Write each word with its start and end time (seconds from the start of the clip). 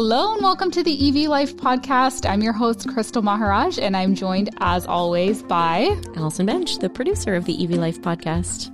Hello 0.00 0.32
and 0.32 0.44
welcome 0.44 0.70
to 0.70 0.84
the 0.84 1.08
EV 1.08 1.28
Life 1.28 1.56
podcast. 1.56 2.24
I'm 2.24 2.40
your 2.40 2.52
host, 2.52 2.88
Crystal 2.88 3.20
Maharaj, 3.20 3.80
and 3.80 3.96
I'm 3.96 4.14
joined 4.14 4.48
as 4.58 4.86
always 4.86 5.42
by 5.42 6.00
Allison 6.14 6.46
Bench, 6.46 6.78
the 6.78 6.88
producer 6.88 7.34
of 7.34 7.46
the 7.46 7.64
EV 7.64 7.70
Life 7.70 8.00
podcast. 8.00 8.70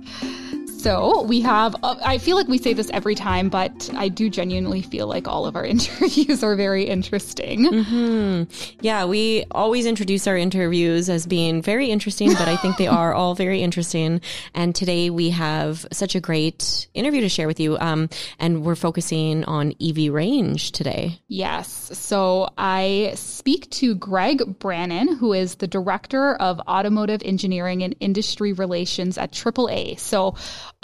So 0.85 1.23
we 1.23 1.41
have, 1.41 1.75
uh, 1.81 1.95
I 2.05 2.19
feel 2.19 2.37
like 2.37 2.47
we 2.47 2.59
say 2.59 2.73
this 2.73 2.91
every 2.91 3.15
time, 3.15 3.49
but 3.49 3.89
I 3.95 4.07
do 4.07 4.29
genuinely 4.29 4.83
feel 4.83 5.07
like 5.07 5.27
all 5.27 5.47
of 5.47 5.55
our 5.55 5.65
interviews 5.75 6.43
are 6.43 6.55
very 6.55 6.83
interesting. 6.83 7.65
Mm-hmm. 7.65 8.75
Yeah, 8.81 9.05
we 9.05 9.45
always 9.49 9.87
introduce 9.87 10.27
our 10.27 10.37
interviews 10.37 11.09
as 11.09 11.25
being 11.25 11.63
very 11.63 11.89
interesting, 11.89 12.33
but 12.33 12.47
I 12.47 12.55
think 12.57 12.77
they 12.77 12.85
are 12.85 13.15
all 13.15 13.33
very 13.33 13.63
interesting. 13.63 14.21
And 14.53 14.75
today 14.75 15.09
we 15.09 15.31
have 15.31 15.87
such 15.91 16.13
a 16.13 16.21
great 16.21 16.87
interview 16.93 17.21
to 17.21 17.29
share 17.29 17.47
with 17.47 17.59
you. 17.59 17.79
Um, 17.79 18.07
and 18.37 18.63
we're 18.63 18.75
focusing 18.75 19.43
on 19.45 19.73
EV 19.81 20.13
range 20.13 20.71
today. 20.71 21.19
Yes. 21.27 21.97
So 21.97 22.49
I 22.59 23.13
speak 23.15 23.71
to 23.71 23.95
Greg 23.95 24.59
Brannon, 24.59 25.15
who 25.15 25.33
is 25.33 25.55
the 25.55 25.67
Director 25.67 26.35
of 26.35 26.59
Automotive 26.67 27.23
Engineering 27.25 27.81
and 27.81 27.95
Industry 27.99 28.53
Relations 28.53 29.17
at 29.17 29.31
AAA. 29.31 29.97
So 29.99 30.35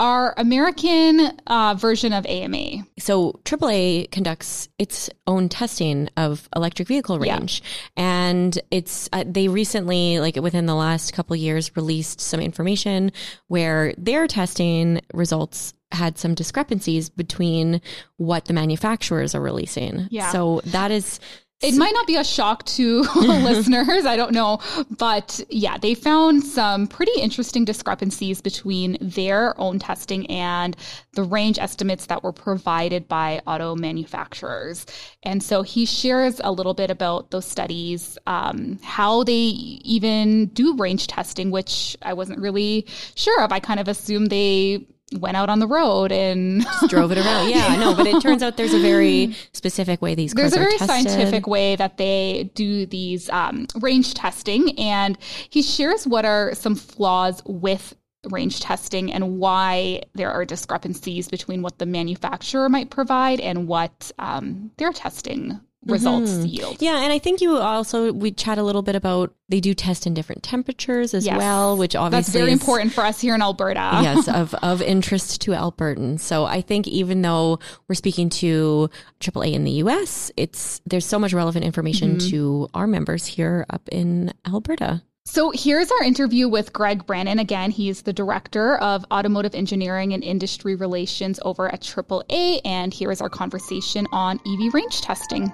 our 0.02 0.34
American 0.36 1.32
uh, 1.46 1.76
version 1.78 2.12
of 2.12 2.26
AMA. 2.26 2.84
So 2.98 3.40
AAA 3.44 4.10
conducts 4.12 4.68
its 4.80 5.12
own 5.28 5.48
testing 5.48 6.10
of 6.18 6.50
electric 6.56 6.88
vehicle 6.88 7.20
range, 7.20 7.62
yeah. 7.96 8.04
and 8.04 8.60
it's 8.72 9.08
uh, 9.14 9.24
they 9.28 9.48
recently, 9.48 10.20
like 10.20 10.38
within 10.38 10.66
the 10.66 10.74
last 10.74 11.14
couple 11.14 11.36
years, 11.36 11.76
released 11.76 12.20
some 12.20 12.40
information 12.40 13.12
where 13.48 13.94
their 13.96 14.26
testing 14.26 15.02
results 15.14 15.76
had 15.92 16.18
some 16.18 16.34
discrepancies 16.34 17.10
between 17.10 17.80
what 18.18 18.46
the 18.46 18.54
manufacturers 18.54 19.36
are 19.36 19.42
releasing. 19.42 20.08
Yeah. 20.10 20.32
So 20.32 20.62
that 20.66 20.90
is 20.90 21.20
it 21.62 21.76
might 21.76 21.94
not 21.94 22.08
be 22.08 22.16
a 22.16 22.24
shock 22.24 22.66
to 22.66 23.02
listeners, 23.16 24.06
I 24.06 24.16
don't 24.16 24.34
know. 24.34 24.60
But 24.98 25.40
yeah, 25.50 25.78
they 25.78 25.94
found 25.96 26.44
some 26.44 26.88
pretty 26.88 27.20
interesting 27.20 27.66
discrepancies 27.66 28.42
between 28.42 28.98
their 29.02 29.60
own 29.60 29.80
testing 29.80 30.26
and 30.28 30.76
the 31.14 31.24
range 31.24 31.60
estimates 31.60 32.08
that 32.08 32.24
were 32.24 32.32
provided 32.32 33.08
by 33.08 33.42
auto 33.46 33.76
manufacturers. 33.76 34.86
And 35.24 35.44
so 35.44 35.62
he 35.62 35.86
shares 35.86 36.42
a 36.44 36.52
little 36.52 36.74
bit 36.74 36.90
about 36.90 37.32
those 37.32 37.46
studies, 37.46 38.18
um, 38.28 38.80
how 38.82 39.24
they 39.24 39.34
even 39.34 40.48
do 40.48 40.76
range 40.78 41.08
testing, 41.08 41.52
which 41.52 41.96
I 42.02 42.14
wasn't 42.14 42.40
really 42.40 42.86
sure 43.16 43.44
of. 43.44 43.52
I 43.52 43.60
kind 43.60 43.80
of 43.80 43.88
assumed 43.88 44.30
they 44.30 44.88
went 45.18 45.38
out 45.38 45.50
on 45.50 45.60
the 45.60 45.68
road 45.68 46.12
and 46.12 46.66
drove 46.88 47.12
it 47.12 47.18
around. 47.18 47.50
Yeah, 47.50 47.76
no, 47.76 47.96
but 47.96 48.08
it 48.08 48.22
turns 48.22 48.42
out 48.42 48.58
there's 48.58 48.74
a 48.74 48.80
very 48.80 49.36
specific 49.54 50.02
way 50.02 50.16
these 50.16 50.34
there's 50.34 50.54
a 50.54 50.60
very 50.60 50.78
tested. 50.78 50.88
scientific 50.88 51.48
way 51.48 51.76
that 51.76 51.98
they 51.98 52.50
do 52.56 52.86
these 52.86 53.30
um, 53.30 53.68
range 53.80 54.14
testing, 54.14 54.78
and 54.80 55.18
he 55.50 55.62
shares 55.62 56.08
what 56.08 56.26
are 56.26 56.54
some 56.54 56.76
flaws 56.76 57.42
with 57.46 57.96
range 58.30 58.60
testing 58.60 59.12
and 59.12 59.40
why 59.40 60.02
there 60.14 60.32
are 60.32 60.46
discrepancies 60.46 61.28
between 61.28 61.62
what 61.62 61.80
the 61.80 61.86
manufacturer 61.86 62.70
might 62.70 62.90
provide 62.90 63.40
and 63.40 63.68
what 63.68 64.12
um, 64.20 64.72
their 64.78 64.92
testing 64.92 65.60
results 65.86 66.32
mm-hmm. 66.32 66.46
yield. 66.46 66.82
Yeah, 66.82 67.02
and 67.02 67.12
I 67.12 67.20
think 67.20 67.42
you 67.42 67.58
also 67.58 68.12
we 68.12 68.32
chat 68.32 68.58
a 68.58 68.64
little 68.64 68.82
bit 68.82 68.96
about 68.96 69.34
they 69.50 69.60
do 69.60 69.74
test 69.74 70.06
in 70.06 70.14
different 70.14 70.44
temperatures 70.44 71.14
as 71.14 71.26
yes. 71.26 71.38
well, 71.38 71.78
which 71.78 71.96
obviously 71.96 72.22
that's 72.22 72.30
very 72.30 72.52
is, 72.52 72.62
important 72.62 72.94
for 72.94 73.04
us 73.04 73.20
here 73.20 73.36
in 73.36 73.42
Alberta. 73.42 73.80
yes, 74.02 74.28
of 74.34 74.54
of 74.56 74.82
interest 74.82 75.42
to 75.42 75.52
Albertans. 75.52 76.20
So 76.20 76.46
I 76.46 76.62
think 76.62 76.88
even 76.88 77.22
though 77.22 77.60
we're 77.88 77.96
speaking 77.96 78.30
to 78.30 78.90
AAA 79.20 79.54
in 79.54 79.64
the 79.64 79.72
US, 79.84 80.32
it's 80.38 80.82
there's 80.86 81.06
so 81.06 81.20
much 81.20 81.34
relevant 81.34 81.66
information 81.66 82.18
mm-hmm. 82.18 82.30
to 82.30 82.70
our 82.74 82.88
members 82.88 83.26
here 83.26 83.66
up 83.70 83.88
in 83.90 84.34
Alberta. 84.48 85.02
So 85.32 85.50
here's 85.52 85.90
our 85.90 86.04
interview 86.04 86.50
with 86.50 86.74
Greg 86.74 87.06
Brannon. 87.06 87.40
Again, 87.40 87.72
he's 87.72 88.02
the 88.02 88.12
director 88.12 88.76
of 88.80 89.06
automotive 89.14 89.56
engineering 89.56 90.12
and 90.12 90.22
industry 90.22 90.76
relations 90.76 91.40
over 91.46 91.74
at 91.74 91.80
AAA. 91.80 92.60
And 92.66 92.94
here 92.94 93.10
is 93.14 93.22
our 93.22 93.30
conversation 93.30 94.08
on 94.12 94.42
EV 94.46 94.74
range 94.74 95.00
testing. 95.00 95.54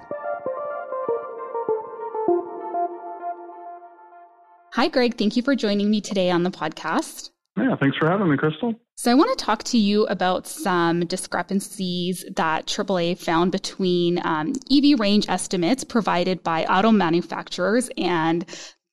Hi, 4.72 4.88
Greg. 4.88 5.16
Thank 5.16 5.36
you 5.36 5.44
for 5.44 5.54
joining 5.54 5.88
me 5.92 6.00
today 6.00 6.32
on 6.32 6.42
the 6.42 6.50
podcast. 6.50 7.30
Yeah, 7.56 7.76
thanks 7.76 7.96
for 7.98 8.10
having 8.10 8.28
me, 8.28 8.36
Crystal. 8.36 8.74
So, 8.96 9.12
I 9.12 9.14
want 9.14 9.36
to 9.38 9.44
talk 9.44 9.62
to 9.64 9.78
you 9.78 10.06
about 10.06 10.48
some 10.48 11.06
discrepancies 11.06 12.24
that 12.34 12.66
AAA 12.66 13.18
found 13.18 13.52
between 13.52 14.20
um, 14.24 14.54
EV 14.72 14.98
range 14.98 15.28
estimates 15.28 15.84
provided 15.84 16.42
by 16.42 16.64
auto 16.64 16.90
manufacturers 16.90 17.90
and 17.96 18.44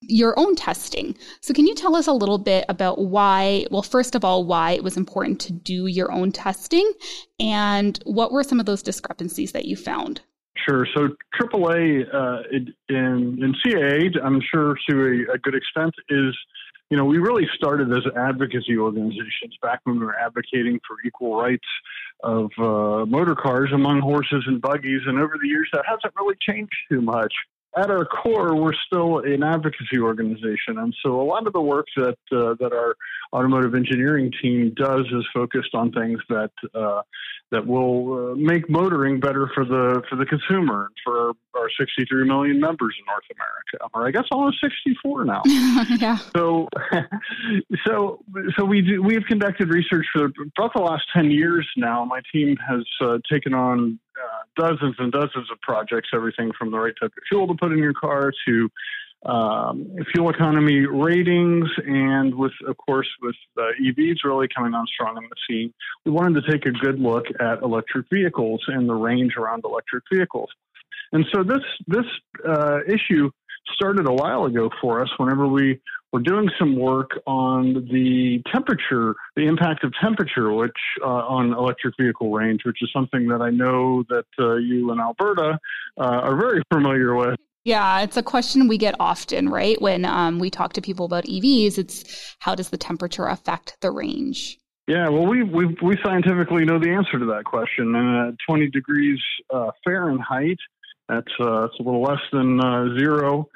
your 0.08 0.38
own 0.38 0.56
testing. 0.56 1.18
So, 1.42 1.54
can 1.54 1.66
you 1.66 1.76
tell 1.76 1.96
us 1.96 2.08
a 2.08 2.14
little 2.14 2.38
bit 2.38 2.66
about 2.70 3.00
why, 3.00 3.66
well, 3.72 3.84
first 3.84 4.16
of 4.16 4.24
all, 4.26 4.46
why 4.46 4.72
it 4.72 4.84
was 4.84 4.98
important 4.98 5.40
to 5.42 5.54
do 5.54 5.88
your 5.88 6.12
own 6.12 6.32
testing 6.32 6.92
and 7.40 8.00
what 8.06 8.32
were 8.32 8.44
some 8.44 8.60
of 8.60 8.66
those 8.66 8.82
discrepancies 8.82 9.52
that 9.52 9.66
you 9.66 9.76
found? 9.76 10.22
Sure. 10.68 10.88
So 10.96 11.10
AAA 11.40 12.14
uh, 12.14 12.42
in, 12.52 12.74
in 12.90 13.54
CAA, 13.66 14.10
I'm 14.24 14.42
sure 14.52 14.76
to 14.90 15.26
a, 15.30 15.34
a, 15.34 15.38
good 15.38 15.54
extent, 15.54 15.94
is 16.10 16.36
you 16.90 16.98
know 16.98 17.06
we 17.06 17.18
really 17.18 17.48
started 17.56 17.92
as 17.92 18.04
advocacy 18.16 18.78
organizations 18.78 19.58
back 19.62 19.82
when 19.84 20.00
we 20.00 20.06
were 20.06 20.18
advocating 20.18 20.80
for 20.88 20.98
equal 21.06 21.36
rights 21.36 21.68
of 22.24 22.50
uh, 22.58 23.06
motor 23.06 23.36
cars 23.36 23.70
among 23.74 24.00
horses 24.00 24.44
and 24.48 24.62
buggies, 24.62 25.02
and 25.06 25.20
over 25.20 25.36
the 25.42 25.48
years 25.48 25.70
that 25.74 25.84
hasn't 25.86 26.14
really 26.16 26.36
changed 26.42 26.74
too 26.90 27.02
much 27.02 27.34
at 27.78 27.92
our 27.92 28.06
core, 28.06 28.56
we're 28.56 28.74
still 28.86 29.20
an 29.20 29.44
advocacy 29.44 30.00
organization, 30.00 30.78
and 30.78 30.96
so 31.04 31.22
a 31.22 31.24
lot 31.24 31.46
of 31.46 31.54
the 31.54 31.62
work 31.62 31.88
that 31.98 32.18
uh, 32.32 32.56
that 32.60 32.72
our 32.72 32.96
automotive 33.34 33.76
engineering 33.76 34.32
team 34.42 34.74
does 34.76 35.06
is 35.12 35.26
focused 35.34 35.74
on 35.74 35.92
things 35.92 36.20
that 36.30 36.52
uh, 36.74 37.02
that 37.52 37.68
will 37.68 38.32
uh, 38.32 38.36
make 38.36 38.70
motoring 38.70 39.20
better 39.20 39.52
for 39.54 39.66
the 39.66 40.02
for 40.10 40.16
the 40.16 40.26
consumer 40.26 40.90
for 41.04 41.34
63 41.80 42.26
million 42.26 42.60
members 42.60 42.96
in 43.00 43.06
North 43.06 43.24
America, 43.32 43.90
or 43.94 44.08
I 44.08 44.12
guess 44.12 44.26
almost 44.32 44.62
64 44.62 45.26
now. 45.26 45.42
yeah. 45.46 46.18
So, 46.36 46.68
so 47.86 48.24
so 48.58 48.66
we 48.66 48.82
do, 48.82 49.02
we 49.02 49.14
have 49.16 49.24
conducted 49.26 49.70
research 49.70 50.06
for 50.14 50.26
about 50.26 50.74
the 50.76 50.82
last 50.82 51.04
10 51.16 51.32
years 51.32 51.68
now. 51.78 52.06
My 52.06 52.22
team 52.32 52.58
has 52.68 52.86
uh, 53.02 53.18
taken 53.32 53.54
on 53.54 54.00
uh, 54.22 54.62
dozens 54.62 54.96
and 55.00 55.12
dozens 55.12 55.50
of 55.52 55.60
projects, 55.62 56.10
everything 56.14 56.52
from 56.58 56.72
the 56.72 56.78
right 56.78 56.94
type 57.00 57.12
of 57.18 57.24
fuel 57.30 57.48
to 57.48 57.54
put 57.54 57.72
in 57.72 57.80
your 57.80 57.94
car 57.94 58.32
to 58.48 58.70
um, 59.26 59.96
fuel 60.12 60.30
economy 60.30 60.86
ratings, 60.86 61.68
and 61.86 62.36
with, 62.36 62.52
of 62.68 62.78
course, 62.78 63.08
with 63.22 63.36
uh, 63.58 63.64
EVs 63.84 64.18
really 64.24 64.48
coming 64.56 64.74
on 64.74 64.86
strong 64.86 65.18
on 65.18 65.24
the 65.24 65.36
scene, 65.50 65.74
we 66.06 66.12
wanted 66.12 66.44
to 66.44 66.52
take 66.52 66.66
a 66.66 66.72
good 66.72 67.00
look 67.00 67.26
at 67.40 67.62
electric 67.64 68.06
vehicles 68.12 68.64
and 68.68 68.88
the 68.88 68.94
range 68.94 69.34
around 69.38 69.64
electric 69.66 70.04
vehicles. 70.14 70.50
And 71.12 71.26
so 71.34 71.44
this 71.44 71.64
this 71.88 72.06
uh, 72.48 72.80
issue 72.88 73.30
started 73.74 74.08
a 74.08 74.14
while 74.14 74.46
ago 74.46 74.70
for 74.82 75.02
us. 75.02 75.10
Whenever 75.18 75.48
we 75.48 75.80
we're 76.12 76.22
doing 76.22 76.50
some 76.58 76.78
work 76.78 77.12
on 77.28 77.74
the 77.92 78.42
temperature, 78.54 79.16
the 79.36 79.48
impact 79.48 79.84
of 79.84 79.92
temperature, 80.02 80.54
which 80.54 80.72
uh, 81.04 81.08
on 81.08 81.52
electric 81.52 81.96
vehicle 82.00 82.32
range, 82.32 82.62
which 82.66 82.78
is 82.82 82.90
something 82.94 83.28
that 83.28 83.42
I 83.42 83.50
know 83.50 84.04
that 84.10 84.26
uh, 84.40 84.56
you 84.56 84.92
in 84.92 85.00
Alberta 85.00 85.60
uh, 86.00 86.04
are 86.04 86.38
very 86.38 86.62
familiar 86.72 87.16
with. 87.16 87.38
Yeah, 87.66 88.02
it's 88.02 88.16
a 88.16 88.24
question 88.24 88.68
we 88.68 88.78
get 88.78 88.96
often, 89.00 89.50
right? 89.50 89.82
When 89.82 90.06
um, 90.06 90.40
we 90.40 90.52
talk 90.52 90.74
to 90.74 90.82
people 90.82 91.06
about 91.06 91.26
EVs, 91.26 91.80
it's 91.80 92.36
how 92.40 92.54
does 92.54 92.70
the 92.70 92.78
temperature 92.78 93.26
affect 93.26 93.76
the 93.82 93.92
range? 93.92 94.60
Yeah, 94.88 95.10
well, 95.10 95.26
we 95.26 95.42
we 95.42 95.76
we 95.82 95.96
scientifically 96.04 96.64
know 96.64 96.78
the 96.78 96.92
answer 96.92 97.18
to 97.18 97.26
that 97.26 97.44
question. 97.44 97.96
And 97.96 98.30
at 98.30 98.36
20 98.48 98.70
degrees 98.70 99.20
uh, 99.52 99.72
Fahrenheit, 99.84 100.60
that's 101.08 101.32
uh, 101.40 101.68
a 101.68 101.84
little 101.84 102.02
less 102.02 102.22
than 102.32 102.60
uh, 102.60 102.98
zero 102.98 103.48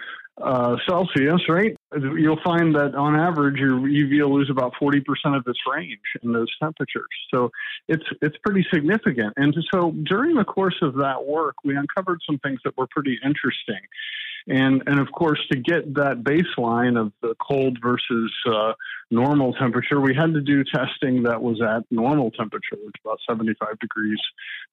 uh, 0.41 0.77
Celsius, 0.87 1.41
right? 1.49 1.75
You'll 1.93 2.39
find 2.43 2.73
that 2.75 2.95
on 2.95 3.19
average 3.19 3.57
your 3.57 3.77
EV 3.79 4.23
will 4.23 4.37
lose 4.37 4.49
about 4.49 4.73
40% 4.81 5.01
of 5.35 5.45
its 5.47 5.59
range 5.71 5.99
in 6.23 6.31
those 6.31 6.47
temperatures. 6.61 7.09
So 7.33 7.51
it's 7.87 8.05
it's 8.21 8.37
pretty 8.45 8.65
significant. 8.73 9.33
And 9.37 9.55
so 9.73 9.91
during 9.91 10.35
the 10.35 10.45
course 10.45 10.77
of 10.81 10.95
that 10.95 11.25
work, 11.25 11.55
we 11.63 11.75
uncovered 11.75 12.21
some 12.25 12.39
things 12.39 12.59
that 12.63 12.77
were 12.77 12.87
pretty 12.87 13.19
interesting. 13.23 13.81
And 14.49 14.81
and 14.87 14.99
of 14.99 15.11
course, 15.11 15.39
to 15.51 15.59
get 15.59 15.93
that 15.93 16.23
baseline 16.23 16.99
of 16.99 17.13
the 17.21 17.35
cold 17.39 17.77
versus 17.83 18.33
uh, 18.47 18.73
normal 19.11 19.53
temperature, 19.53 20.01
we 20.01 20.15
had 20.15 20.33
to 20.33 20.41
do 20.41 20.63
testing 20.63 21.21
that 21.23 21.39
was 21.39 21.61
at 21.61 21.83
normal 21.91 22.31
temperature, 22.31 22.75
which 22.83 22.95
is 22.97 23.01
about 23.05 23.19
75 23.29 23.77
degrees 23.79 24.17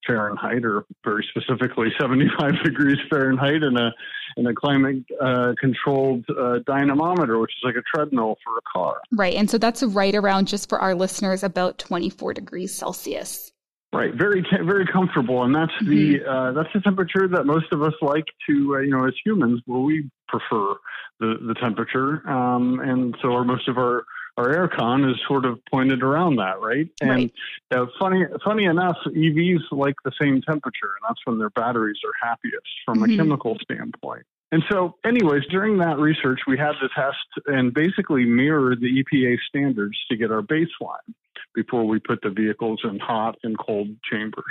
Fahrenheit, 0.06 0.64
or 0.64 0.87
very 1.05 1.26
specifically 1.28 1.88
75 2.00 2.62
degrees 2.64 2.96
Fahrenheit, 3.11 3.62
in 3.62 3.76
a 3.76 3.93
in 4.38 4.46
a 4.46 4.55
climate 4.55 5.05
uh, 5.20 5.52
controlled 5.61 6.25
uh, 6.31 6.61
dynamometer, 6.67 7.38
which 7.38 7.52
is 7.52 7.62
like 7.62 7.76
a 7.76 7.82
treadmill 7.94 8.38
for 8.43 8.56
a 8.56 8.62
car. 8.72 9.02
Right, 9.12 9.34
and 9.34 9.50
so 9.50 9.58
that's 9.58 9.82
right 9.82 10.14
around 10.14 10.49
just 10.49 10.70
for 10.70 10.79
our 10.79 10.94
listeners 10.94 11.43
about 11.43 11.76
24 11.79 12.32
degrees 12.32 12.75
Celsius. 12.75 13.52
Right, 13.93 14.12
very 14.12 14.44
very 14.65 14.87
comfortable, 14.87 15.44
and 15.44 15.55
that's 15.55 15.73
mm-hmm. 15.81 15.91
the 15.91 16.31
uh, 16.31 16.53
that's 16.53 16.69
the 16.75 16.81
temperature 16.81 17.29
that 17.29 17.47
most 17.47 17.73
of 17.73 17.83
us 17.83 17.94
like 18.03 18.27
to 18.49 18.77
uh, 18.77 18.79
you 18.81 18.91
know 18.91 19.06
as 19.06 19.15
humans. 19.25 19.62
Well, 19.67 19.83
we 19.83 20.11
prefer 20.29 20.75
the 21.21 21.37
the 21.47 21.55
temperature, 21.55 22.29
um, 22.29 22.81
and 22.81 23.17
so 23.23 23.33
are 23.33 23.44
most 23.44 23.69
of 23.69 23.79
our 23.79 24.05
our 24.37 24.49
aircon 24.49 25.11
is 25.11 25.17
sort 25.27 25.47
of 25.47 25.61
pointed 25.73 26.03
around 26.03 26.37
that, 26.37 26.61
right? 26.61 26.88
And 27.00 27.31
right. 27.71 27.81
Uh, 27.81 27.87
funny 27.99 28.25
funny 28.44 28.65
enough, 28.65 28.99
EVs 29.06 29.62
like 29.71 29.94
the 30.05 30.12
same 30.21 30.43
temperature, 30.43 30.93
and 31.00 31.09
that's 31.09 31.21
when 31.25 31.39
their 31.39 31.50
batteries 31.50 31.99
are 32.05 32.29
happiest 32.29 32.67
from 32.85 32.99
mm-hmm. 32.99 33.12
a 33.12 33.17
chemical 33.17 33.56
standpoint. 33.62 34.27
And 34.53 34.62
so, 34.71 34.97
anyways, 35.05 35.44
during 35.50 35.79
that 35.79 35.99
research, 35.99 36.41
we 36.47 36.59
had 36.59 36.73
to 36.81 36.89
test 36.94 37.47
and 37.47 37.73
basically 37.73 38.25
mirror 38.25 38.77
the 38.77 39.03
EPA 39.03 39.37
standards 39.49 39.99
to 40.11 40.17
get 40.17 40.31
our 40.31 40.43
baseline 40.43 41.15
before 41.55 41.85
we 41.87 41.99
put 41.99 42.21
the 42.23 42.31
vehicles 42.31 42.81
in 42.85 42.99
hot 42.99 43.37
and 43.43 43.56
cold 43.59 43.88
chambers. 44.11 44.44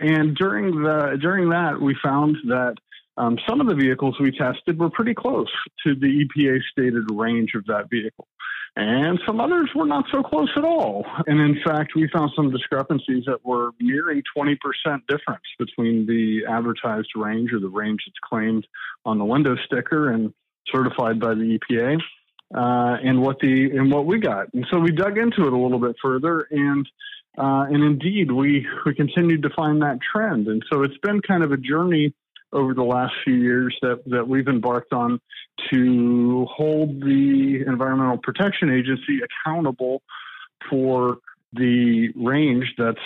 And 0.00 0.36
during 0.36 0.82
the 0.82 1.18
during 1.20 1.50
that, 1.50 1.80
we 1.80 1.96
found 2.02 2.36
that 2.48 2.74
um, 3.16 3.36
some 3.48 3.60
of 3.60 3.66
the 3.66 3.74
vehicles 3.74 4.16
we 4.20 4.30
tested 4.30 4.78
were 4.78 4.90
pretty 4.90 5.14
close 5.14 5.50
to 5.84 5.94
the 5.94 6.24
EPA 6.24 6.60
stated 6.70 7.10
range 7.12 7.52
of 7.54 7.64
that 7.66 7.90
vehicle. 7.90 8.28
And 8.76 9.18
some 9.26 9.40
others 9.40 9.70
were 9.74 9.86
not 9.86 10.04
so 10.12 10.22
close 10.22 10.50
at 10.56 10.64
all. 10.64 11.04
And 11.26 11.40
in 11.40 11.60
fact, 11.66 11.92
we 11.96 12.08
found 12.12 12.30
some 12.36 12.52
discrepancies 12.52 13.24
that 13.26 13.44
were 13.44 13.70
nearing 13.80 14.22
20% 14.36 14.56
difference 15.08 15.42
between 15.58 16.06
the 16.06 16.42
advertised 16.48 17.08
range 17.16 17.52
or 17.52 17.58
the 17.58 17.68
range 17.68 18.02
that's 18.06 18.18
claimed 18.22 18.68
on 19.04 19.18
the 19.18 19.24
window 19.24 19.56
sticker 19.66 20.12
and 20.12 20.32
certified 20.72 21.18
by 21.18 21.34
the 21.34 21.58
EPA 21.58 21.98
uh, 22.54 22.96
and 23.02 23.20
what 23.20 23.38
the 23.40 23.70
and 23.74 23.90
what 23.92 24.06
we 24.06 24.18
got. 24.18 24.52
And 24.54 24.66
so 24.70 24.78
we 24.78 24.90
dug 24.90 25.18
into 25.18 25.46
it 25.46 25.52
a 25.52 25.56
little 25.56 25.78
bit 25.78 25.96
further, 26.02 26.46
and 26.50 26.88
uh, 27.36 27.66
and 27.68 27.82
indeed 27.82 28.32
we 28.32 28.66
we 28.86 28.94
continued 28.94 29.42
to 29.42 29.50
find 29.50 29.82
that 29.82 29.98
trend. 30.12 30.48
And 30.48 30.64
so 30.72 30.82
it's 30.82 30.98
been 31.02 31.20
kind 31.20 31.42
of 31.42 31.52
a 31.52 31.56
journey 31.56 32.14
over 32.52 32.72
the 32.72 32.82
last 32.82 33.12
few 33.24 33.34
years 33.34 33.76
that 33.82 34.02
that 34.06 34.26
we've 34.26 34.48
embarked 34.48 34.92
on 34.92 35.20
to 35.70 36.46
hold 36.50 37.00
the 37.00 37.64
Environmental 37.66 38.18
Protection 38.18 38.70
Agency 38.70 39.20
accountable 39.22 40.02
for 40.70 41.18
the 41.52 42.08
range 42.14 42.74
that's 42.76 42.98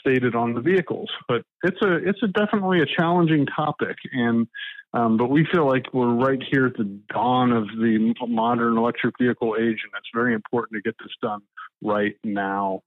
stated 0.00 0.34
on 0.34 0.54
the 0.54 0.60
vehicles. 0.60 1.10
But 1.28 1.42
it's 1.62 1.80
a 1.82 1.96
it's 1.96 2.22
a 2.22 2.28
definitely 2.28 2.80
a 2.80 2.86
challenging 2.86 3.46
topic, 3.46 3.96
and 4.12 4.46
um, 4.92 5.16
but 5.16 5.30
we 5.30 5.46
feel 5.52 5.66
like 5.66 5.92
we're 5.92 6.14
right 6.14 6.42
here 6.50 6.66
at 6.66 6.76
the 6.76 6.84
dawn 7.12 7.52
of 7.52 7.66
the 7.66 8.14
modern 8.28 8.76
electric 8.76 9.14
vehicle 9.20 9.56
age, 9.58 9.80
and 9.82 9.92
it's 9.96 10.10
very 10.14 10.34
important 10.34 10.76
to 10.76 10.82
get 10.82 10.96
this 10.98 11.12
done 11.22 11.40
right 11.82 12.16
now. 12.24 12.82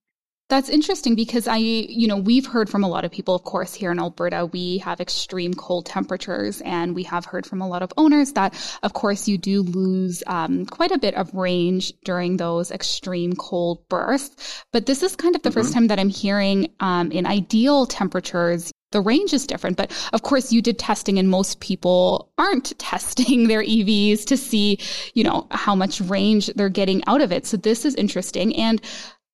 That's 0.49 0.69
interesting 0.69 1.15
because 1.15 1.45
I, 1.45 1.57
you 1.57 2.07
know, 2.07 2.15
we've 2.15 2.45
heard 2.45 2.69
from 2.69 2.81
a 2.81 2.87
lot 2.87 3.03
of 3.03 3.11
people, 3.11 3.35
of 3.35 3.43
course, 3.43 3.73
here 3.73 3.91
in 3.91 3.99
Alberta, 3.99 4.45
we 4.45 4.77
have 4.77 5.01
extreme 5.01 5.53
cold 5.53 5.85
temperatures, 5.85 6.61
and 6.61 6.95
we 6.95 7.03
have 7.03 7.25
heard 7.25 7.45
from 7.45 7.61
a 7.61 7.67
lot 7.67 7.83
of 7.83 7.91
owners 7.97 8.31
that, 8.33 8.53
of 8.81 8.93
course, 8.93 9.27
you 9.27 9.37
do 9.37 9.61
lose 9.61 10.23
um, 10.25 10.65
quite 10.65 10.91
a 10.91 10.97
bit 10.97 11.15
of 11.15 11.33
range 11.33 11.91
during 12.05 12.37
those 12.37 12.71
extreme 12.71 13.33
cold 13.33 13.85
bursts. 13.89 14.63
But 14.71 14.85
this 14.85 15.03
is 15.03 15.17
kind 15.17 15.35
of 15.35 15.41
the 15.41 15.49
mm-hmm. 15.49 15.59
first 15.59 15.73
time 15.73 15.87
that 15.87 15.99
I'm 15.99 16.07
hearing 16.07 16.71
um, 16.79 17.11
in 17.11 17.25
ideal 17.25 17.85
temperatures, 17.85 18.71
the 18.91 19.01
range 19.01 19.33
is 19.33 19.45
different. 19.45 19.75
But 19.75 19.91
of 20.13 20.21
course, 20.21 20.53
you 20.53 20.61
did 20.61 20.79
testing, 20.79 21.19
and 21.19 21.29
most 21.29 21.59
people 21.59 22.31
aren't 22.37 22.77
testing 22.79 23.49
their 23.49 23.63
EVs 23.63 24.23
to 24.25 24.37
see, 24.37 24.79
you 25.13 25.25
know, 25.25 25.47
how 25.51 25.75
much 25.75 25.99
range 25.99 26.47
they're 26.55 26.69
getting 26.69 27.03
out 27.05 27.19
of 27.19 27.33
it. 27.33 27.45
So 27.45 27.57
this 27.57 27.83
is 27.83 27.95
interesting. 27.95 28.55
And 28.55 28.81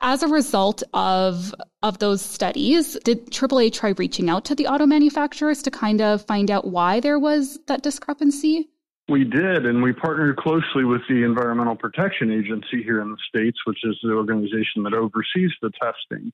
as 0.03 0.21
a 0.21 0.27
result 0.27 0.83
of 0.93 1.55
of 1.81 1.97
those 1.97 2.21
studies, 2.21 2.97
did 3.03 3.31
AAA 3.31 3.73
try 3.73 3.93
reaching 3.97 4.29
out 4.29 4.45
to 4.45 4.55
the 4.55 4.67
auto 4.67 4.85
manufacturers 4.85 5.63
to 5.63 5.71
kind 5.71 6.01
of 6.01 6.25
find 6.25 6.51
out 6.51 6.67
why 6.67 6.99
there 6.99 7.17
was 7.17 7.57
that 7.67 7.81
discrepancy? 7.81 8.69
We 9.09 9.23
did, 9.23 9.65
and 9.65 9.81
we 9.81 9.91
partnered 9.91 10.37
closely 10.37 10.85
with 10.85 11.01
the 11.09 11.23
Environmental 11.23 11.75
Protection 11.75 12.31
Agency 12.31 12.83
here 12.83 13.01
in 13.01 13.11
the 13.11 13.17
States, 13.27 13.57
which 13.65 13.79
is 13.83 13.97
the 14.01 14.11
organization 14.11 14.83
that 14.83 14.93
oversees 14.93 15.51
the 15.61 15.71
testing 15.71 16.31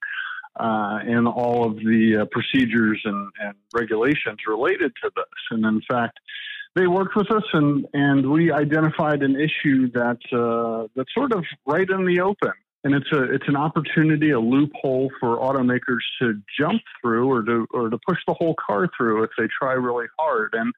uh, 0.60 1.00
and 1.02 1.28
all 1.28 1.66
of 1.66 1.78
the 1.78 2.20
uh, 2.22 2.26
procedures 2.32 3.02
and, 3.06 3.32
and 3.42 3.56
regulations 3.74 4.38
related 4.48 4.92
to 5.02 5.10
this. 5.16 5.26
And 5.50 5.66
in 5.66 5.82
fact, 5.90 6.20
they 6.76 6.86
worked 6.86 7.16
with 7.16 7.32
us 7.32 7.44
and, 7.54 7.88
and 7.94 8.30
we 8.30 8.52
identified 8.52 9.24
an 9.24 9.36
issue 9.36 9.92
that 9.94 10.20
uh, 10.32 10.88
that's 10.96 11.14
sort 11.16 11.34
of 11.34 11.44
right 11.66 11.90
in 11.90 12.06
the 12.06 12.20
open 12.22 12.54
and 12.84 12.94
it's 12.94 13.12
a 13.12 13.24
it's 13.24 13.48
an 13.48 13.58
opportunity, 13.58 14.32
a 14.32 14.40
loophole 14.40 15.12
for 15.20 15.38
automakers 15.38 16.04
to 16.22 16.42
jump 16.58 16.82
through 17.02 17.30
or 17.30 17.44
to 17.44 17.68
or 17.72 17.90
to 17.90 17.98
push 18.08 18.20
the 18.28 18.34
whole 18.34 18.56
car 18.56 18.90
through 18.96 19.24
if 19.24 19.32
they 19.38 19.48
try 19.48 19.74
really 19.74 20.08
hard. 20.18 20.54
And 20.54 20.74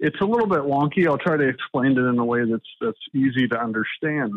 it's 0.00 0.20
a 0.20 0.24
little 0.24 0.48
bit 0.48 0.60
wonky. 0.60 1.06
I'll 1.06 1.18
try 1.18 1.36
to 1.36 1.48
explain 1.48 1.92
it 1.92 2.00
in 2.00 2.18
a 2.18 2.24
way 2.24 2.44
that's 2.50 2.68
that's 2.80 2.98
easy 3.14 3.46
to 3.48 3.60
understand. 3.60 4.32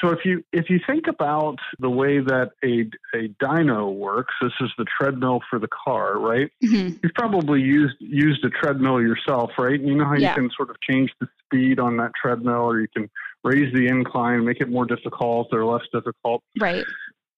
So 0.00 0.10
if 0.10 0.20
you 0.24 0.44
if 0.52 0.70
you 0.70 0.78
think 0.86 1.06
about 1.08 1.56
the 1.78 1.90
way 1.90 2.18
that 2.18 2.50
a 2.64 2.88
a 3.16 3.28
dyno 3.42 3.92
works, 3.94 4.34
this 4.40 4.52
is 4.60 4.70
the 4.78 4.84
treadmill 4.84 5.40
for 5.50 5.58
the 5.58 5.68
car, 5.68 6.18
right? 6.18 6.50
Mm-hmm. 6.64 6.98
You've 7.02 7.14
probably 7.14 7.60
used 7.60 7.96
used 7.98 8.44
a 8.44 8.50
treadmill 8.50 9.00
yourself, 9.00 9.50
right? 9.58 9.78
And 9.78 9.88
you 9.88 9.94
know 9.96 10.04
how 10.04 10.14
yeah. 10.14 10.30
you 10.30 10.42
can 10.42 10.50
sort 10.56 10.70
of 10.70 10.76
change 10.88 11.10
the 11.20 11.28
speed 11.44 11.80
on 11.80 11.96
that 11.96 12.12
treadmill, 12.20 12.70
or 12.70 12.80
you 12.80 12.88
can 12.94 13.10
raise 13.44 13.72
the 13.72 13.86
incline, 13.86 14.44
make 14.44 14.60
it 14.60 14.68
more 14.68 14.84
difficult 14.84 15.48
or 15.52 15.64
less 15.64 15.82
difficult. 15.92 16.42
Right. 16.60 16.84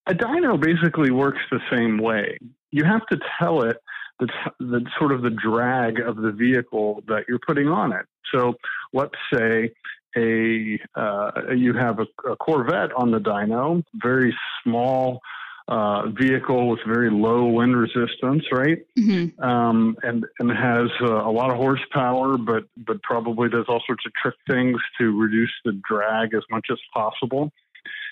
A 0.07 0.15
dyno 0.15 0.61
basically 0.61 1.11
works 1.11 1.41
the 1.51 1.61
same 1.71 1.99
way. 1.99 2.39
You 2.73 2.85
have 2.85 3.07
to 3.09 3.19
tell 3.39 3.63
it 3.63 3.77
the, 4.19 4.29
the 4.59 4.85
sort 4.99 5.13
of 5.13 5.23
the 5.23 5.31
drag 5.31 6.01
of 6.01 6.17
the 6.17 6.33
vehicle 6.33 7.03
that 7.07 7.25
you're 7.29 7.41
putting 7.47 7.69
on 7.69 7.93
it. 7.93 8.07
So 8.35 8.55
let's 8.93 9.15
say 9.33 9.71
a 10.17 10.79
uh, 10.95 11.53
you 11.55 11.75
have 11.75 11.99
a, 11.99 12.07
a, 12.31 12.37
Corvette 12.37 12.93
on 12.97 13.11
the 13.11 13.19
dyno, 13.19 13.83
very 13.95 14.37
small 14.65 15.21
uh, 15.69 16.09
vehicle 16.11 16.69
with 16.69 16.81
very 16.87 17.11
low 17.11 17.47
wind 17.47 17.77
resistance, 17.77 18.45
right? 18.51 18.79
Mm-hmm. 18.99 19.43
Um, 19.43 19.97
and 20.03 20.25
and 20.39 20.51
has 20.51 20.91
uh, 21.01 21.29
a 21.29 21.31
lot 21.31 21.51
of 21.51 21.57
horsepower, 21.57 22.37
but 22.39 22.65
but 22.77 23.03
probably 23.03 23.49
does 23.49 23.67
all 23.69 23.83
sorts 23.87 24.05
of 24.07 24.13
trick 24.15 24.35
things 24.49 24.81
to 24.99 25.19
reduce 25.19 25.53
the 25.65 25.81
drag 25.89 26.35
as 26.35 26.43
much 26.51 26.67
as 26.71 26.79
possible 26.93 27.53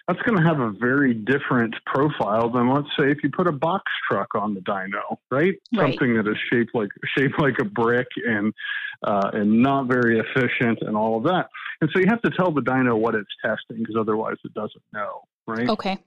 that's 0.08 0.22
going 0.22 0.38
to 0.38 0.42
have 0.42 0.58
a 0.58 0.70
very 0.70 1.12
different 1.12 1.74
profile 1.84 2.48
than 2.50 2.72
let's 2.72 2.88
say 2.98 3.10
if 3.10 3.18
you 3.22 3.30
put 3.30 3.46
a 3.46 3.52
box 3.52 3.84
truck 4.10 4.34
on 4.34 4.54
the 4.54 4.60
dyno, 4.60 5.18
right? 5.30 5.54
right. 5.76 5.92
Something 5.92 6.14
that 6.16 6.26
is 6.26 6.36
shaped 6.50 6.74
like 6.74 6.88
shaped 7.16 7.38
like 7.38 7.56
a 7.60 7.64
brick 7.64 8.08
and 8.26 8.54
uh, 9.02 9.30
and 9.34 9.62
not 9.62 9.86
very 9.86 10.18
efficient 10.18 10.78
and 10.80 10.96
all 10.96 11.18
of 11.18 11.24
that. 11.24 11.50
And 11.82 11.90
so 11.92 12.00
you 12.00 12.06
have 12.08 12.22
to 12.22 12.30
tell 12.30 12.50
the 12.50 12.62
dyno 12.62 12.98
what 12.98 13.14
it's 13.14 13.28
testing 13.44 13.78
because 13.84 13.96
otherwise 14.00 14.36
it 14.44 14.54
doesn't 14.54 14.82
know, 14.94 15.22
right? 15.46 15.68
Okay. 15.68 15.98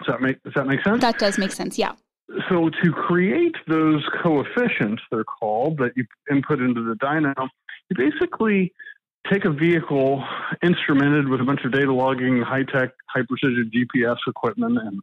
Does 0.00 0.08
that 0.08 0.20
make 0.20 0.42
does 0.42 0.52
that 0.56 0.66
make 0.66 0.82
sense? 0.82 1.00
That 1.00 1.18
does 1.18 1.38
make 1.38 1.52
sense. 1.52 1.78
Yeah. 1.78 1.92
So 2.48 2.70
to 2.82 2.92
create 2.92 3.54
those 3.68 4.04
coefficients, 4.22 5.02
they're 5.12 5.24
called 5.24 5.78
that 5.78 5.92
you 5.94 6.06
input 6.28 6.60
into 6.60 6.82
the 6.82 6.94
dyno, 6.94 7.34
you 7.88 7.96
basically 7.96 8.72
take 9.30 9.44
a 9.44 9.50
vehicle 9.50 10.22
instrumented 10.62 11.28
with 11.28 11.40
a 11.40 11.44
bunch 11.44 11.60
of 11.64 11.72
data 11.72 11.92
logging, 11.92 12.42
high 12.42 12.64
tech, 12.64 12.90
high 13.08 13.22
precision 13.28 13.70
GPS 13.74 14.16
equipment, 14.26 14.78
and 14.78 15.00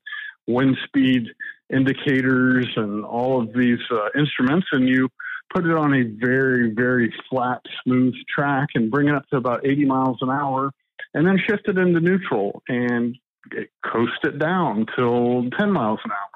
wind 0.47 0.77
speed 0.85 1.27
indicators, 1.73 2.67
and 2.75 3.05
all 3.05 3.41
of 3.41 3.53
these 3.53 3.79
uh, 3.91 4.09
instruments, 4.17 4.67
and 4.71 4.87
you 4.87 5.09
put 5.53 5.65
it 5.65 5.75
on 5.75 5.93
a 5.93 6.03
very, 6.03 6.71
very 6.73 7.13
flat, 7.29 7.61
smooth 7.83 8.13
track 8.33 8.69
and 8.75 8.91
bring 8.91 9.07
it 9.07 9.15
up 9.15 9.27
to 9.29 9.37
about 9.37 9.65
80 9.65 9.85
miles 9.85 10.17
an 10.21 10.29
hour, 10.29 10.71
and 11.13 11.25
then 11.27 11.37
shift 11.37 11.67
it 11.67 11.77
into 11.77 11.99
neutral 11.99 12.61
and 12.67 13.17
coast 13.85 14.19
it 14.23 14.39
down 14.39 14.85
till 14.95 15.49
10 15.57 15.71
miles 15.71 15.99
an 16.05 16.11
hour. 16.11 16.27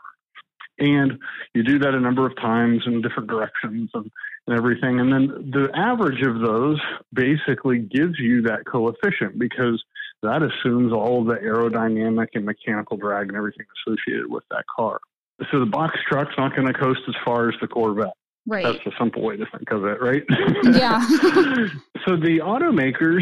And 0.77 1.19
you 1.53 1.63
do 1.63 1.79
that 1.79 1.93
a 1.93 1.99
number 1.99 2.25
of 2.25 2.35
times 2.35 2.83
in 2.85 3.01
different 3.01 3.29
directions 3.29 3.89
and, 3.93 4.11
and 4.47 4.57
everything. 4.57 4.99
And 4.99 5.11
then 5.11 5.51
the 5.51 5.69
average 5.75 6.21
of 6.25 6.39
those 6.39 6.79
basically 7.13 7.79
gives 7.79 8.19
you 8.19 8.43
that 8.43 8.65
coefficient 8.65 9.39
because 9.39 9.83
that 10.21 10.41
assumes 10.41 10.93
all 10.93 11.21
of 11.21 11.27
the 11.27 11.35
aerodynamic 11.35 12.27
and 12.33 12.45
mechanical 12.45 12.97
drag 12.97 13.27
and 13.27 13.37
everything 13.37 13.65
associated 13.85 14.29
with 14.29 14.43
that 14.51 14.63
car. 14.75 14.99
So 15.51 15.59
the 15.59 15.65
box 15.65 15.97
truck's 16.07 16.33
not 16.37 16.55
going 16.55 16.67
to 16.67 16.73
coast 16.73 17.01
as 17.07 17.15
far 17.25 17.49
as 17.49 17.55
the 17.59 17.67
Corvette. 17.67 18.13
Right. 18.47 18.63
That's 18.63 18.85
a 18.85 18.91
simple 18.99 19.23
way 19.23 19.37
to 19.37 19.45
think 19.57 19.71
of 19.71 19.85
it, 19.85 19.99
right? 20.01 20.23
Yeah. 20.63 21.01
so 22.05 22.15
the 22.15 22.41
automakers, 22.43 23.21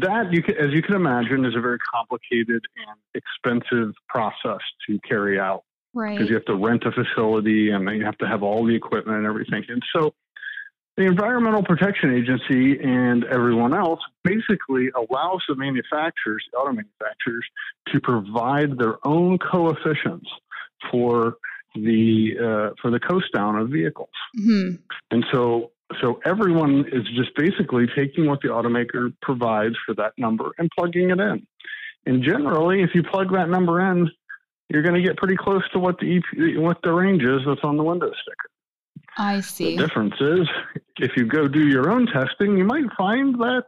that 0.00 0.28
you 0.30 0.42
can, 0.42 0.56
as 0.56 0.72
you 0.72 0.80
can 0.80 0.94
imagine, 0.94 1.44
is 1.44 1.56
a 1.56 1.60
very 1.60 1.78
complicated 1.92 2.62
and 2.76 2.96
expensive 3.14 3.94
process 4.08 4.60
to 4.86 4.98
carry 5.08 5.40
out. 5.40 5.64
Right. 5.92 6.16
Because 6.16 6.28
you 6.28 6.36
have 6.36 6.44
to 6.44 6.54
rent 6.54 6.84
a 6.84 6.92
facility 6.92 7.70
and 7.70 7.88
you 7.90 8.04
have 8.04 8.16
to 8.18 8.28
have 8.28 8.44
all 8.44 8.64
the 8.64 8.74
equipment 8.74 9.18
and 9.18 9.26
everything. 9.26 9.64
And 9.68 9.82
so 9.92 10.14
the 11.00 11.06
Environmental 11.06 11.62
Protection 11.62 12.14
Agency 12.14 12.78
and 12.78 13.24
everyone 13.24 13.72
else 13.72 14.00
basically 14.22 14.90
allows 14.94 15.42
the 15.48 15.56
manufacturers, 15.56 16.44
the 16.52 16.58
auto 16.58 16.72
manufacturers, 16.72 17.46
to 17.90 18.00
provide 18.00 18.76
their 18.76 18.98
own 19.06 19.38
coefficients 19.38 20.28
for 20.90 21.38
the 21.74 22.32
uh, 22.38 22.74
for 22.82 22.90
the 22.90 23.00
coast 23.00 23.32
down 23.34 23.56
of 23.56 23.70
vehicles. 23.70 24.10
hmm 24.34 24.72
And 25.10 25.24
so 25.32 25.70
so 26.02 26.20
everyone 26.26 26.84
is 26.92 27.04
just 27.16 27.34
basically 27.34 27.86
taking 27.96 28.26
what 28.26 28.42
the 28.42 28.48
automaker 28.48 29.10
provides 29.22 29.76
for 29.86 29.94
that 29.94 30.12
number 30.18 30.50
and 30.58 30.68
plugging 30.78 31.08
it 31.08 31.18
in. 31.18 31.46
And 32.04 32.22
generally, 32.22 32.82
if 32.82 32.90
you 32.94 33.02
plug 33.02 33.32
that 33.32 33.48
number 33.48 33.80
in, 33.90 34.10
you're 34.68 34.82
going 34.82 35.00
to 35.00 35.02
get 35.02 35.16
pretty 35.16 35.36
close 35.36 35.62
to 35.72 35.78
what 35.78 35.98
the 35.98 36.18
EP, 36.18 36.58
what 36.58 36.78
the 36.82 36.92
range 36.92 37.22
is 37.22 37.40
that's 37.46 37.64
on 37.64 37.78
the 37.78 37.82
window 37.82 38.12
sticker. 38.22 38.49
I 39.18 39.40
see. 39.40 39.76
The 39.76 39.86
difference 39.86 40.14
is, 40.20 40.48
if 40.98 41.12
you 41.16 41.26
go 41.26 41.48
do 41.48 41.66
your 41.66 41.90
own 41.90 42.06
testing, 42.06 42.56
you 42.56 42.64
might 42.64 42.84
find 42.96 43.34
that 43.36 43.64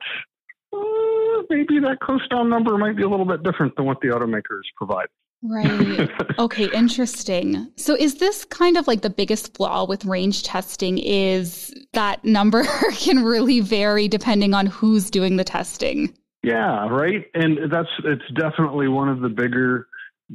uh, 0.73 1.43
maybe 1.51 1.79
that 1.81 1.99
coast 2.03 2.31
down 2.31 2.49
number 2.49 2.77
might 2.79 2.97
be 2.97 3.03
a 3.03 3.09
little 3.09 3.27
bit 3.27 3.43
different 3.43 3.77
than 3.77 3.85
what 3.85 4.01
the 4.01 4.09
automakers 4.09 4.63
provide. 4.77 5.07
Right. 5.43 6.09
Okay, 6.39 6.71
interesting. 6.73 7.71
So 7.77 7.95
is 7.95 8.17
this 8.17 8.45
kind 8.47 8.77
of 8.77 8.89
like 8.89 9.03
the 9.03 9.11
biggest 9.11 9.55
flaw 9.55 9.85
with 9.87 10.05
range 10.05 10.45
testing 10.45 10.99
is 10.99 11.73
that 11.93 12.25
number 12.25 12.65
can 12.97 13.23
really 13.23 13.61
vary 13.61 14.09
depending 14.09 14.55
on 14.55 14.67
who's 14.67 15.11
doing 15.11 15.37
the 15.37 15.45
testing. 15.45 16.15
Yeah, 16.43 16.89
right. 16.89 17.27
And 17.35 17.71
that's 17.71 17.89
it's 18.05 18.29
definitely 18.35 18.89
one 18.89 19.09
of 19.09 19.21
the 19.21 19.29
bigger 19.29 19.87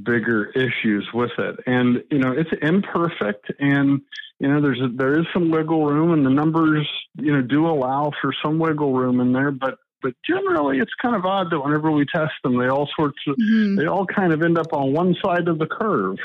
bigger 0.03 0.51
issues 0.51 1.07
with 1.13 1.31
it. 1.37 1.55
And 1.65 2.03
you 2.11 2.19
know, 2.19 2.31
it's 2.31 2.49
imperfect 2.61 3.51
and 3.59 4.01
you 4.39 4.47
know, 4.47 4.61
there's 4.61 4.79
a, 4.81 4.87
there 4.95 5.19
is 5.19 5.25
some 5.33 5.49
wiggle 5.49 5.85
room 5.87 6.13
and 6.13 6.23
the 6.23 6.29
numbers, 6.29 6.87
you 7.15 7.33
know, 7.33 7.41
do 7.41 7.65
allow 7.65 8.11
for 8.21 8.31
some 8.43 8.59
wiggle 8.59 8.93
room 8.93 9.19
in 9.19 9.33
there, 9.33 9.51
but 9.51 9.75
but 10.01 10.13
generally 10.29 10.77
it's 10.77 10.91
kind 11.01 11.15
of 11.15 11.25
odd 11.25 11.47
that 11.49 11.59
whenever 11.59 11.89
we 11.91 12.05
test 12.05 12.33
them, 12.43 12.57
they 12.59 12.67
all 12.67 12.87
sorts 12.95 13.17
of 13.27 13.35
Mhm. 13.37 13.77
they 13.77 13.87
all 13.87 14.05
kind 14.05 14.31
of 14.31 14.43
end 14.43 14.57
up 14.59 14.71
on 14.73 14.93
one 14.93 15.15
side 15.23 15.47
of 15.47 15.57
the 15.57 15.65
curve. 15.65 16.17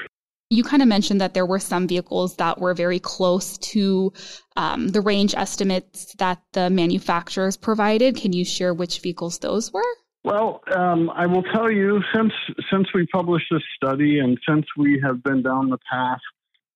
You 0.51 0.63
kind 0.63 0.83
of 0.83 0.89
mentioned 0.89 1.23
that 1.23 1.33
there 1.33 1.47
were 1.47 1.59
some 1.59 1.89
vehicles 1.89 2.37
that 2.37 2.61
were 2.61 2.75
very 2.75 2.99
close 2.99 3.57
to 3.73 4.13
um, 4.55 4.89
the 4.89 5.01
range 5.01 5.35
estimates 5.35 6.13
that 6.19 6.43
the 6.53 6.69
manufacturers 6.69 7.57
provided. 7.57 8.17
Can 8.17 8.35
you 8.35 8.45
share 8.45 8.75
which 8.75 9.01
vehicles 9.01 9.39
those 9.39 9.73
were? 9.73 9.81
Well, 10.25 10.63
um, 10.75 11.11
I 11.11 11.27
will 11.27 11.43
tell 11.43 11.71
you 11.71 12.01
since 12.15 12.33
since 12.71 12.87
we 12.95 13.07
published 13.07 13.47
this 13.51 13.63
study 13.77 14.21
and 14.21 14.39
since 14.49 14.67
we 14.77 15.01
have 15.05 15.23
been 15.23 15.43
down 15.43 15.69
the 15.69 15.79
path 15.91 16.21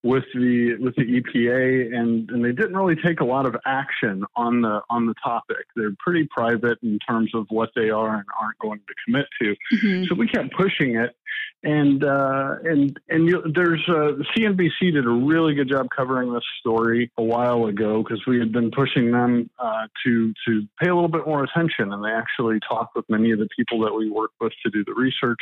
with 0.02 0.24
the 0.34 0.76
with 0.78 0.94
the 0.96 1.02
EPA 1.02 1.96
and, 1.96 2.30
and 2.30 2.44
they 2.44 2.52
didn't 2.52 2.76
really 2.76 2.96
take 2.96 3.20
a 3.20 3.24
lot 3.24 3.46
of 3.46 3.56
action 3.64 4.24
on 4.36 4.62
the 4.62 4.80
on 4.90 5.06
the 5.06 5.14
topic. 5.22 5.64
They're 5.74 5.94
pretty 5.98 6.28
private 6.30 6.78
in 6.82 6.98
terms 7.08 7.32
of 7.34 7.46
what 7.48 7.70
they 7.74 7.90
are 7.90 8.14
and 8.14 8.24
aren't 8.40 8.58
going 8.58 8.80
to 8.80 8.94
commit 9.04 9.26
to. 9.42 9.56
Mhm. 9.74 10.06
So 10.06 10.14
we 10.14 10.28
kept 10.28 10.52
pushing 10.52 10.96
it, 10.96 11.16
and 11.66 12.04
uh, 12.04 12.54
and 12.62 12.98
and 13.08 13.28
you, 13.28 13.42
there's 13.52 13.82
uh, 13.88 14.12
CNBC 14.36 14.92
did 14.92 15.04
a 15.04 15.10
really 15.10 15.52
good 15.54 15.68
job 15.68 15.88
covering 15.94 16.32
this 16.32 16.44
story 16.60 17.10
a 17.18 17.22
while 17.22 17.66
ago 17.66 18.04
because 18.04 18.22
we 18.24 18.38
had 18.38 18.52
been 18.52 18.70
pushing 18.70 19.10
them 19.10 19.50
uh, 19.58 19.88
to 20.04 20.32
to 20.46 20.62
pay 20.80 20.88
a 20.88 20.94
little 20.94 21.10
bit 21.10 21.26
more 21.26 21.42
attention, 21.42 21.92
and 21.92 22.04
they 22.04 22.10
actually 22.10 22.60
talked 22.68 22.94
with 22.94 23.04
many 23.08 23.32
of 23.32 23.40
the 23.40 23.48
people 23.58 23.80
that 23.80 23.92
we 23.92 24.08
work 24.08 24.30
with 24.40 24.52
to 24.64 24.70
do 24.70 24.84
the 24.84 24.94
research. 24.94 25.40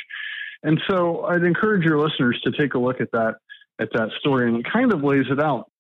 And 0.63 0.81
so 0.89 1.25
I'd 1.25 1.45
encourage 1.45 1.85
your 1.85 2.01
listeners 2.01 2.41
to 2.45 2.53
take 2.53 2.73
a 2.73 2.79
look 2.79 3.03
at 3.03 3.11
that 3.13 3.35
at 3.79 3.91
that 3.93 4.09
story, 4.19 4.49
and 4.49 4.57
it 4.57 4.67
kind 4.73 4.95
of 4.95 5.05
lays 5.05 5.27
it 5.31 5.41
out. 5.41 5.71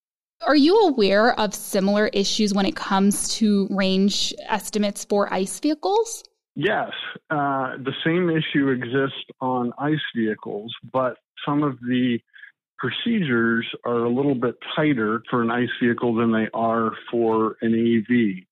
Are 0.46 0.56
you 0.56 0.78
aware 0.88 1.38
of 1.40 1.54
similar 1.54 2.08
issues 2.08 2.52
when 2.52 2.66
it 2.66 2.76
comes 2.76 3.34
to 3.36 3.66
range 3.70 4.34
estimates 4.46 5.06
for 5.06 5.32
ICE 5.32 5.58
vehicles? 5.60 6.22
Yes, 6.56 6.90
uh, 7.30 7.76
the 7.78 7.94
same 8.04 8.30
issue 8.30 8.68
exists 8.68 9.25
on 9.40 9.73
ICE 9.76 9.99
vehicles, 10.16 10.73
but 10.92 11.16
some 11.44 11.64
of 11.64 11.80
the 11.80 12.20
procedures 12.78 13.66
are 13.84 14.04
a 14.04 14.08
little 14.08 14.37
bit 14.37 14.54
tighter 14.76 15.23
for 15.30 15.42
an 15.42 15.50
ICE 15.50 15.70
vehicle 15.82 16.14
than 16.14 16.32
they 16.32 16.49
are 16.54 16.92
for 17.11 17.56
an 17.61 17.75
EV. 17.75 18.44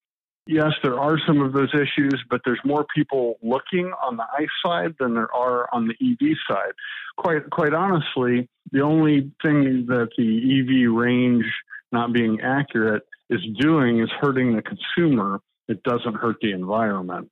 Yes, 0.49 0.73
there 0.83 0.99
are 0.99 1.17
some 1.25 1.41
of 1.41 1.53
those 1.53 1.73
issues, 1.73 2.21
but 2.29 2.41
there's 2.45 2.59
more 2.65 2.85
people 2.93 3.39
looking 3.41 3.93
on 4.03 4.17
the 4.17 4.25
ICE 4.37 4.49
side 4.65 4.97
than 4.99 5.15
there 5.15 5.33
are 5.33 5.69
on 5.73 5.87
the 5.87 5.95
EV 6.03 6.37
side. 6.49 6.73
Quite, 7.17 7.51
quite 7.51 7.73
honestly, 7.73 8.49
the 8.73 8.81
only 8.81 9.31
thing 9.43 9.87
that 9.87 10.09
the 10.19 10.61
EV 10.61 10.93
range 10.93 11.45
not 11.93 12.13
being 12.13 12.41
accurate 12.41 13.05
is 13.31 13.41
doing 13.61 14.01
is 14.01 14.11
hurting 14.21 14.57
the 14.57 14.63
consumer. 14.63 15.41
It 15.69 15.85
doesn't 15.85 16.15
hurt 16.15 16.37
the 16.43 16.51
environment 16.51 17.31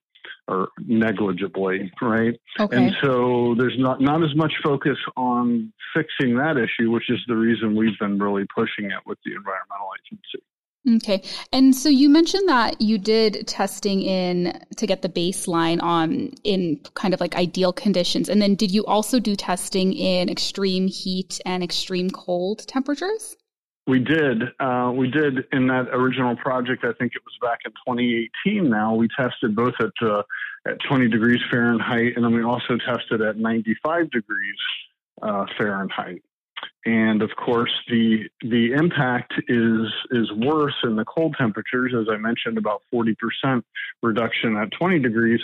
or 0.49 0.69
negligibly, 0.87 1.93
right? 2.03 2.39
Okay. 2.59 2.77
And 2.77 2.97
so 3.03 3.55
there's 3.59 3.79
not 3.79 4.01
not 4.01 4.23
as 4.23 4.35
much 4.35 4.53
focus 4.63 4.99
on 5.17 5.73
fixing 5.95 6.37
that 6.37 6.57
issue, 6.57 6.91
which 6.91 7.11
is 7.11 7.19
the 7.29 7.37
reason 7.37 7.77
we've 7.77 7.99
been 7.99 8.19
really 8.19 8.47
pushing 8.55 8.87
it 8.87 9.01
with 9.07 9.19
the 9.25 9.33
environmental 9.33 9.91
agency. 10.05 10.45
Okay. 10.89 11.23
And 11.53 11.75
so 11.77 11.89
you 11.91 12.09
mentioned 12.09 12.49
that 12.49 12.81
you 12.81 12.97
did 12.97 13.47
testing 13.47 14.01
in 14.01 14.59
to 14.77 14.87
get 14.87 15.03
the 15.03 15.11
baseline 15.11 15.83
on 15.83 16.33
in 16.43 16.81
kind 16.95 17.13
of 17.13 17.21
like 17.21 17.37
ideal 17.37 17.73
conditions. 17.73 18.31
And 18.31 18.41
then 18.41 18.55
did 18.55 18.71
you 18.71 18.87
also 18.87 19.21
do 19.21 19.37
testing 19.37 19.93
in 19.93 20.31
extreme 20.31 20.89
heat 20.89 21.39
and 21.45 21.63
extreme 21.63 22.11
cold 22.11 22.67
temperatures? 22.67 23.37
We 23.87 23.99
did. 23.99 24.43
Uh, 24.61 24.93
we 24.95 25.11
did 25.11 25.47
in 25.53 25.67
that 25.69 25.89
original 25.93 26.37
project. 26.37 26.85
I 26.85 26.93
think 26.93 27.13
it 27.15 27.23
was 27.25 27.37
back 27.41 27.61
in 27.65 27.73
2018. 27.87 28.69
Now 28.69 28.95
we 28.95 29.09
tested 29.17 29.57
both 29.57 29.75
at 29.81 30.07
uh, 30.07 30.23
at 30.67 30.79
20 30.89 31.09
degrees 31.09 31.41
Fahrenheit, 31.51 32.13
and 32.17 32.25
then 32.25 32.35
we 32.35 32.43
also 32.43 32.77
tested 32.77 33.23
at 33.23 33.37
95 33.37 34.11
degrees 34.11 34.57
uh, 35.23 35.47
Fahrenheit. 35.59 36.23
And 36.85 37.23
of 37.23 37.31
course, 37.37 37.73
the 37.89 38.29
the 38.43 38.73
impact 38.73 39.35
is 39.49 39.87
is 40.11 40.31
worse 40.33 40.77
in 40.85 40.97
the 40.97 41.05
cold 41.05 41.35
temperatures, 41.39 41.93
as 41.99 42.07
I 42.11 42.17
mentioned, 42.17 42.59
about 42.59 42.83
40% 42.93 43.63
reduction 44.03 44.57
at 44.57 44.71
20 44.79 44.99
degrees. 44.99 45.41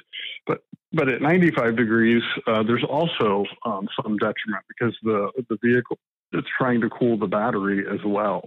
But 0.46 0.62
but 0.92 1.08
at 1.08 1.20
95 1.20 1.76
degrees, 1.76 2.22
uh, 2.46 2.62
there's 2.62 2.84
also 2.84 3.44
um, 3.64 3.88
some 4.00 4.16
detriment 4.16 4.64
because 4.68 4.96
the 5.02 5.30
the 5.48 5.58
vehicle 5.62 5.98
it's 6.32 6.48
trying 6.58 6.80
to 6.80 6.90
cool 6.90 7.18
the 7.18 7.26
battery 7.26 7.84
as 7.90 8.00
well. 8.04 8.42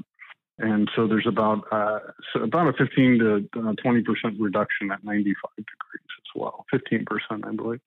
And 0.57 0.89
so 0.95 1.07
there's 1.07 1.27
about 1.27 1.63
uh, 1.71 1.99
so 2.33 2.41
about 2.41 2.67
a 2.67 2.73
15 2.73 3.19
to 3.53 3.73
20 3.81 4.03
percent 4.03 4.39
reduction 4.39 4.91
at 4.91 5.03
95 5.03 5.55
degrees 5.55 5.67
as 6.03 6.41
well, 6.41 6.65
15 6.71 7.05
percent, 7.05 7.45
I 7.45 7.51
believe. 7.55 7.79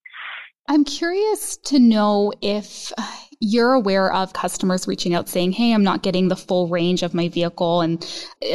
I'm 0.69 0.85
curious 0.85 1.57
to 1.65 1.79
know 1.79 2.33
if 2.41 2.93
you're 3.41 3.73
aware 3.73 4.13
of 4.13 4.33
customers 4.33 4.87
reaching 4.87 5.13
out 5.15 5.29
saying, 5.29 5.53
Hey, 5.53 5.75
I'm 5.75 5.83
not 5.83 6.03
getting 6.03 6.29
the 6.29 6.37
full 6.37 6.69
range 6.69 7.03
of 7.03 7.13
my 7.13 7.29
vehicle. 7.29 7.81
And 7.81 8.03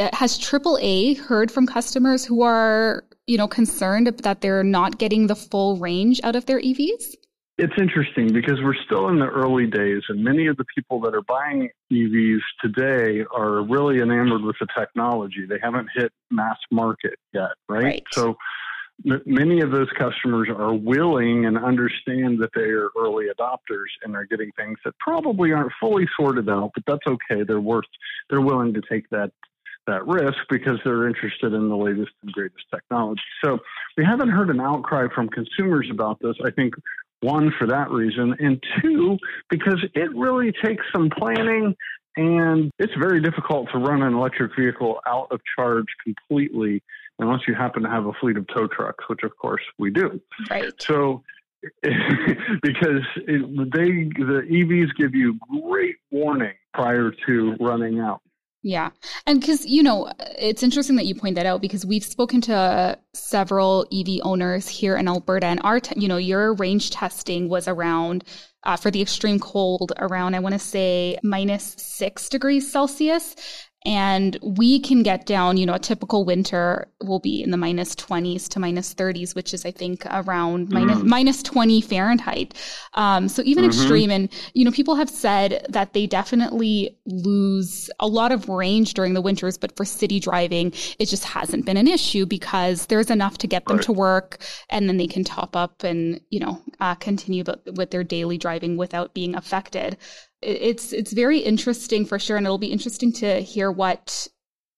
uh, 0.00 0.08
has 0.14 0.38
AAA 0.38 1.18
heard 1.18 1.52
from 1.52 1.66
customers 1.66 2.24
who 2.24 2.42
are, 2.42 3.04
you 3.26 3.36
know, 3.36 3.46
concerned 3.46 4.06
that 4.06 4.40
they're 4.40 4.64
not 4.64 4.98
getting 4.98 5.26
the 5.26 5.36
full 5.36 5.76
range 5.76 6.20
out 6.24 6.34
of 6.34 6.46
their 6.46 6.60
EVs? 6.60 7.14
It's 7.58 7.74
interesting 7.76 8.32
because 8.32 8.60
we're 8.62 8.76
still 8.86 9.08
in 9.08 9.18
the 9.18 9.26
early 9.26 9.66
days, 9.66 10.02
and 10.08 10.22
many 10.22 10.46
of 10.46 10.56
the 10.56 10.64
people 10.76 11.00
that 11.00 11.14
are 11.14 11.22
buying 11.22 11.68
EVs 11.92 12.38
today 12.62 13.24
are 13.34 13.62
really 13.62 14.00
enamored 14.00 14.42
with 14.42 14.54
the 14.60 14.68
technology. 14.78 15.44
They 15.44 15.58
haven't 15.60 15.88
hit 15.92 16.12
mass 16.30 16.56
market 16.70 17.18
yet, 17.34 17.50
right? 17.68 17.82
Right. 17.82 18.04
So 18.12 18.36
m- 19.04 19.22
many 19.26 19.60
of 19.60 19.72
those 19.72 19.88
customers 19.98 20.48
are 20.56 20.72
willing 20.72 21.46
and 21.46 21.58
understand 21.58 22.38
that 22.38 22.50
they 22.54 22.70
are 22.70 22.90
early 22.96 23.26
adopters 23.26 23.88
and 24.04 24.14
are 24.14 24.24
getting 24.24 24.52
things 24.52 24.78
that 24.84 24.96
probably 25.00 25.50
aren't 25.50 25.72
fully 25.80 26.06
sorted 26.16 26.48
out, 26.48 26.70
but 26.74 26.84
that's 26.86 27.06
okay. 27.08 27.42
They're 27.42 27.60
worth. 27.60 27.86
They're 28.30 28.40
willing 28.40 28.72
to 28.74 28.82
take 28.88 29.10
that 29.10 29.32
that 29.88 30.06
risk 30.06 30.36
because 30.50 30.78
they're 30.84 31.08
interested 31.08 31.54
in 31.54 31.68
the 31.68 31.76
latest 31.76 32.12
and 32.22 32.30
greatest 32.32 32.64
technology. 32.72 33.22
So 33.42 33.58
we 33.96 34.04
haven't 34.04 34.28
heard 34.28 34.50
an 34.50 34.60
outcry 34.60 35.06
from 35.12 35.28
consumers 35.30 35.88
about 35.90 36.18
this. 36.20 36.36
I 36.44 36.50
think 36.50 36.74
one 37.20 37.52
for 37.58 37.66
that 37.66 37.90
reason, 37.90 38.34
and 38.38 38.62
two 38.80 39.18
because 39.50 39.84
it 39.94 40.14
really 40.14 40.52
takes 40.64 40.84
some 40.92 41.10
planning. 41.10 41.74
And 42.16 42.72
it's 42.80 42.94
very 42.98 43.20
difficult 43.20 43.68
to 43.72 43.78
run 43.78 44.02
an 44.02 44.14
electric 44.14 44.52
vehicle 44.58 45.00
out 45.06 45.28
of 45.30 45.40
charge 45.56 45.86
completely 46.02 46.82
unless 47.20 47.40
you 47.46 47.54
happen 47.54 47.82
to 47.82 47.88
have 47.88 48.06
a 48.06 48.12
fleet 48.20 48.36
of 48.36 48.46
tow 48.48 48.66
trucks, 48.66 49.04
which 49.08 49.20
of 49.22 49.36
course 49.36 49.62
we 49.78 49.90
do. 49.90 50.20
Right. 50.50 50.72
So, 50.80 51.22
because 51.82 53.02
it, 53.16 53.72
they 53.72 54.24
the 54.24 54.42
EVs 54.48 54.94
give 54.96 55.14
you 55.14 55.38
great 55.60 55.96
warning 56.10 56.54
prior 56.72 57.12
to 57.26 57.56
running 57.60 58.00
out. 58.00 58.20
Yeah. 58.62 58.90
And 59.26 59.40
because, 59.40 59.64
you 59.64 59.82
know, 59.82 60.12
it's 60.38 60.64
interesting 60.64 60.96
that 60.96 61.06
you 61.06 61.14
point 61.14 61.36
that 61.36 61.46
out 61.46 61.60
because 61.60 61.86
we've 61.86 62.04
spoken 62.04 62.40
to 62.42 62.98
several 63.14 63.86
EV 63.92 64.20
owners 64.22 64.66
here 64.68 64.96
in 64.96 65.06
Alberta 65.06 65.46
and 65.46 65.60
our, 65.62 65.80
you 65.94 66.08
know, 66.08 66.16
your 66.16 66.54
range 66.54 66.90
testing 66.90 67.48
was 67.48 67.68
around 67.68 68.24
uh, 68.64 68.76
for 68.76 68.90
the 68.90 69.00
extreme 69.00 69.38
cold 69.38 69.92
around, 69.98 70.34
I 70.34 70.40
want 70.40 70.54
to 70.54 70.58
say 70.58 71.18
minus 71.22 71.74
six 71.78 72.28
degrees 72.28 72.70
Celsius. 72.70 73.36
And 73.84 74.36
we 74.42 74.80
can 74.80 75.02
get 75.04 75.24
down, 75.24 75.56
you 75.56 75.64
know, 75.64 75.74
a 75.74 75.78
typical 75.78 76.24
winter 76.24 76.88
will 77.00 77.20
be 77.20 77.42
in 77.42 77.52
the 77.52 77.56
minus 77.56 77.94
20s 77.94 78.48
to 78.48 78.58
minus 78.58 78.92
30s, 78.92 79.36
which 79.36 79.54
is, 79.54 79.64
I 79.64 79.70
think, 79.70 80.04
around 80.06 80.68
mm. 80.68 80.72
minus, 80.72 81.02
minus 81.04 81.42
20 81.44 81.80
Fahrenheit. 81.82 82.54
Um, 82.94 83.28
so 83.28 83.40
even 83.44 83.64
mm-hmm. 83.64 83.80
extreme. 83.80 84.10
And, 84.10 84.28
you 84.52 84.64
know, 84.64 84.72
people 84.72 84.96
have 84.96 85.08
said 85.08 85.64
that 85.68 85.92
they 85.92 86.06
definitely 86.06 86.98
lose 87.06 87.88
a 88.00 88.08
lot 88.08 88.32
of 88.32 88.48
range 88.48 88.94
during 88.94 89.14
the 89.14 89.22
winters, 89.22 89.56
but 89.56 89.76
for 89.76 89.84
city 89.84 90.18
driving, 90.18 90.72
it 90.98 91.06
just 91.06 91.24
hasn't 91.24 91.64
been 91.64 91.76
an 91.76 91.86
issue 91.86 92.26
because 92.26 92.86
there's 92.86 93.10
enough 93.10 93.38
to 93.38 93.46
get 93.46 93.64
them 93.66 93.76
right. 93.76 93.86
to 93.86 93.92
work 93.92 94.38
and 94.70 94.88
then 94.88 94.96
they 94.96 95.06
can 95.06 95.22
top 95.22 95.54
up 95.54 95.84
and, 95.84 96.20
you 96.30 96.40
know, 96.40 96.60
uh, 96.80 96.96
continue 96.96 97.44
with 97.76 97.90
their 97.92 98.04
daily 98.04 98.38
driving 98.38 98.76
without 98.76 99.14
being 99.14 99.36
affected 99.36 99.96
it's 100.42 100.92
it's 100.92 101.12
very 101.12 101.38
interesting 101.38 102.04
for 102.04 102.18
sure, 102.18 102.36
and 102.36 102.46
it'll 102.46 102.58
be 102.58 102.72
interesting 102.72 103.12
to 103.14 103.40
hear 103.40 103.70
what 103.70 104.28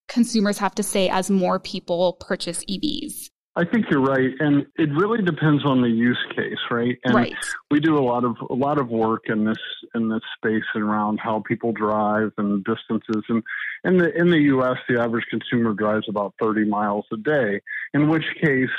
consumers 0.08 0.58
have 0.58 0.74
to 0.74 0.82
say 0.82 1.08
as 1.08 1.30
more 1.30 1.58
people 1.58 2.14
purchase 2.14 2.64
EVs. 2.64 3.30
I 3.56 3.64
think 3.64 3.86
you're 3.90 4.00
right, 4.00 4.30
and 4.38 4.64
it 4.76 4.90
really 4.94 5.22
depends 5.22 5.64
on 5.64 5.82
the 5.82 5.88
use 5.88 6.24
case, 6.36 6.58
right? 6.70 6.96
And 7.04 7.14
right. 7.14 7.34
we 7.70 7.80
do 7.80 7.98
a 7.98 8.00
lot 8.00 8.24
of 8.24 8.36
a 8.48 8.54
lot 8.54 8.78
of 8.78 8.88
work 8.88 9.24
in 9.26 9.44
this 9.44 9.58
in 9.94 10.08
this 10.08 10.22
space 10.36 10.64
around 10.76 11.18
how 11.18 11.42
people 11.46 11.72
drive 11.72 12.32
and 12.38 12.64
distances. 12.64 13.24
And 13.28 13.42
in 13.84 13.98
the 13.98 14.16
in 14.16 14.30
the 14.30 14.40
U.S., 14.54 14.78
the 14.88 15.00
average 15.00 15.26
consumer 15.30 15.74
drives 15.74 16.06
about 16.08 16.34
30 16.40 16.64
miles 16.66 17.06
a 17.12 17.16
day. 17.16 17.60
In 17.92 18.08
which 18.08 18.24
case, 18.40 18.70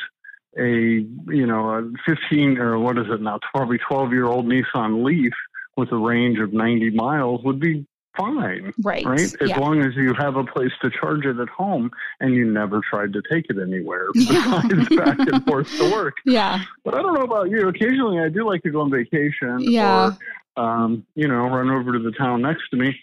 a 0.58 0.66
you 0.66 1.46
know 1.46 1.70
a 1.70 1.92
15 2.06 2.58
or 2.58 2.80
what 2.80 2.98
is 2.98 3.06
it 3.10 3.22
now, 3.22 3.40
probably 3.54 3.78
12 3.78 4.14
year 4.14 4.26
old 4.26 4.46
Nissan 4.46 5.04
Leaf 5.04 5.34
with 5.82 5.92
a 5.92 5.98
range 5.98 6.38
of 6.40 6.54
90 6.54 6.92
miles 6.92 7.42
would 7.44 7.60
be 7.60 7.86
fine. 8.16 8.72
Right. 8.84 9.04
Right. 9.04 9.34
As 9.42 9.50
yeah. 9.50 9.60
long 9.60 9.82
as 9.82 9.96
you 9.96 10.14
have 10.14 10.36
a 10.36 10.44
place 10.44 10.72
to 10.84 10.92
charge 10.92 11.26
it 11.26 11.40
at 11.40 11.50
home 11.50 11.90
and 12.20 12.36
you 12.36 12.46
never 12.46 12.82
tried 12.88 13.14
to 13.14 13.22
take 13.32 13.46
it 13.50 13.58
anywhere 13.60 14.08
besides 14.14 14.90
back 14.96 15.18
and 15.20 15.44
forth 15.46 15.76
to 15.78 15.92
work. 15.92 16.16
Yeah. 16.26 16.60
But 16.86 16.96
I 16.96 17.02
don't 17.02 17.16
know 17.16 17.24
about 17.24 17.50
you. 17.50 17.68
Occasionally 17.68 18.20
I 18.20 18.30
do 18.30 18.48
like 18.48 18.62
to 18.64 18.70
go 18.70 18.82
on 18.82 18.92
vacation. 18.92 19.60
Yeah. 19.60 20.12
Or, 20.56 20.64
um, 20.64 21.06
you 21.16 21.28
know, 21.28 21.48
run 21.48 21.70
over 21.72 21.94
to 21.94 22.00
the 22.00 22.12
town 22.12 22.42
next 22.42 22.70
to 22.70 22.78
me. 22.78 22.96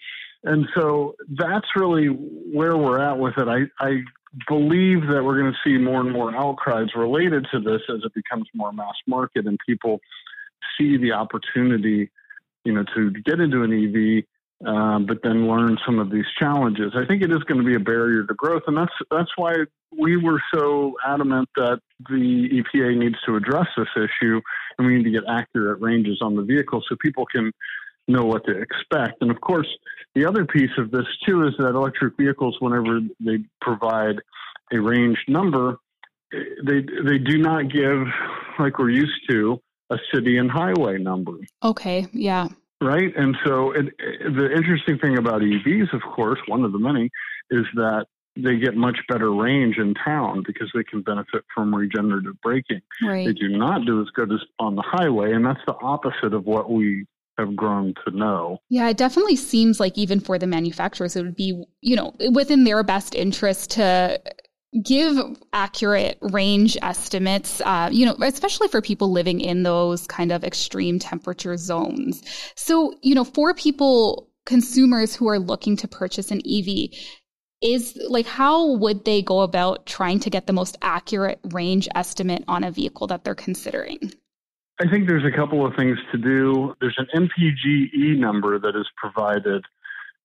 And 0.43 0.67
so 0.73 1.15
that's 1.37 1.67
really 1.75 2.05
where 2.07 2.77
we're 2.77 3.01
at 3.01 3.17
with 3.19 3.33
it. 3.37 3.47
I, 3.47 3.63
I 3.85 4.01
believe 4.47 5.01
that 5.07 5.23
we're 5.23 5.41
going 5.41 5.51
to 5.51 5.57
see 5.63 5.77
more 5.77 5.99
and 5.99 6.11
more 6.11 6.33
outcries 6.33 6.89
related 6.95 7.45
to 7.51 7.59
this 7.59 7.81
as 7.89 8.01
it 8.05 8.13
becomes 8.13 8.47
more 8.53 8.71
mass 8.71 8.95
market 9.05 9.47
and 9.47 9.57
people 9.67 9.99
see 10.77 10.97
the 10.97 11.11
opportunity 11.11 12.09
you 12.63 12.73
know, 12.73 12.83
to 12.95 13.11
get 13.25 13.39
into 13.39 13.63
an 13.63 13.73
EV, 13.73 14.23
um, 14.67 15.05
but 15.05 15.19
then 15.23 15.47
learn 15.47 15.77
some 15.85 15.99
of 15.99 16.11
these 16.11 16.25
challenges. 16.37 16.93
I 16.95 17.05
think 17.05 17.23
it 17.23 17.31
is 17.31 17.43
going 17.43 17.59
to 17.59 17.65
be 17.65 17.75
a 17.75 17.79
barrier 17.79 18.23
to 18.25 18.33
growth, 18.33 18.63
and 18.67 18.77
that's 18.77 18.93
that's 19.09 19.31
why 19.37 19.53
we 19.97 20.17
were 20.17 20.41
so 20.53 20.95
adamant 21.05 21.49
that 21.55 21.79
the 22.09 22.63
EPA 22.75 22.97
needs 22.97 23.15
to 23.25 23.35
address 23.35 23.67
this 23.77 23.87
issue, 23.95 24.41
and 24.77 24.87
we 24.87 24.97
need 24.97 25.03
to 25.03 25.11
get 25.11 25.23
accurate 25.29 25.81
ranges 25.81 26.19
on 26.21 26.35
the 26.35 26.43
vehicle 26.43 26.83
so 26.87 26.95
people 27.01 27.25
can 27.33 27.51
know 28.07 28.25
what 28.25 28.45
to 28.45 28.51
expect. 28.51 29.21
And 29.21 29.31
of 29.31 29.39
course, 29.39 29.67
the 30.15 30.25
other 30.25 30.45
piece 30.45 30.71
of 30.77 30.91
this 30.91 31.05
too 31.25 31.43
is 31.47 31.53
that 31.59 31.75
electric 31.75 32.17
vehicles, 32.17 32.57
whenever 32.59 32.99
they 33.19 33.39
provide 33.61 34.15
a 34.73 34.79
range 34.79 35.17
number, 35.27 35.77
they 36.31 36.81
they 37.05 37.17
do 37.17 37.37
not 37.37 37.71
give 37.71 38.05
like 38.59 38.77
we're 38.77 38.89
used 38.89 39.21
to 39.29 39.59
a 39.89 39.97
city 40.13 40.37
and 40.37 40.49
highway 40.49 40.97
number. 40.97 41.33
Okay, 41.63 42.07
yeah. 42.13 42.47
Right? 42.81 43.13
And 43.15 43.35
so 43.45 43.71
it, 43.71 43.87
it, 43.99 44.35
the 44.35 44.51
interesting 44.55 44.97
thing 44.99 45.17
about 45.17 45.41
EVs, 45.41 45.93
of 45.93 46.01
course, 46.01 46.39
one 46.47 46.63
of 46.63 46.71
the 46.71 46.79
many, 46.79 47.09
is 47.51 47.65
that 47.75 48.05
they 48.35 48.57
get 48.57 48.75
much 48.75 48.99
better 49.09 49.33
range 49.33 49.77
in 49.77 49.93
town 49.93 50.43
because 50.45 50.71
they 50.73 50.83
can 50.83 51.01
benefit 51.01 51.43
from 51.53 51.75
regenerative 51.75 52.39
braking. 52.41 52.81
Right. 53.03 53.25
They 53.25 53.33
do 53.33 53.49
not 53.49 53.85
do 53.85 54.01
as 54.01 54.07
good 54.13 54.31
as 54.31 54.39
on 54.59 54.75
the 54.75 54.83
highway, 54.85 55.33
and 55.33 55.45
that's 55.45 55.59
the 55.67 55.75
opposite 55.81 56.33
of 56.33 56.45
what 56.45 56.71
we 56.71 57.05
have 57.37 57.55
grown 57.55 57.93
to 58.05 58.15
know. 58.15 58.59
Yeah, 58.69 58.89
it 58.89 58.97
definitely 58.97 59.35
seems 59.35 59.79
like 59.79 59.97
even 59.97 60.19
for 60.19 60.37
the 60.37 60.47
manufacturers, 60.47 61.15
it 61.15 61.23
would 61.23 61.35
be, 61.35 61.63
you 61.81 61.95
know, 61.95 62.13
within 62.31 62.63
their 62.65 62.83
best 62.83 63.15
interest 63.15 63.71
to 63.71 64.21
give 64.83 65.17
accurate 65.51 66.17
range 66.21 66.77
estimates, 66.81 67.61
uh, 67.61 67.89
you 67.91 68.05
know, 68.05 68.15
especially 68.21 68.67
for 68.67 68.81
people 68.81 69.11
living 69.11 69.41
in 69.41 69.63
those 69.63 70.05
kind 70.07 70.31
of 70.31 70.43
extreme 70.43 70.99
temperature 70.99 71.57
zones. 71.57 72.21
So, 72.55 72.93
you 73.01 73.15
know, 73.15 73.23
for 73.23 73.53
people, 73.53 74.29
consumers 74.45 75.15
who 75.15 75.27
are 75.27 75.39
looking 75.39 75.75
to 75.77 75.87
purchase 75.87 76.31
an 76.31 76.41
EV, 76.45 76.89
is 77.61 77.99
like 78.07 78.25
how 78.25 78.73
would 78.77 79.03
they 79.05 79.21
go 79.21 79.41
about 79.41 79.85
trying 79.85 80.19
to 80.21 80.29
get 80.29 80.47
the 80.47 80.53
most 80.53 80.77
accurate 80.81 81.39
range 81.51 81.87
estimate 81.93 82.43
on 82.47 82.63
a 82.63 82.71
vehicle 82.71 83.07
that 83.07 83.23
they're 83.23 83.35
considering? 83.35 84.13
I 84.81 84.87
think 84.89 85.07
there's 85.07 85.25
a 85.25 85.35
couple 85.35 85.65
of 85.65 85.75
things 85.75 85.97
to 86.13 86.17
do. 86.17 86.73
There's 86.79 86.97
an 86.97 87.07
MPGE 87.13 88.17
number 88.17 88.57
that 88.59 88.77
is 88.77 88.87
provided 88.95 89.65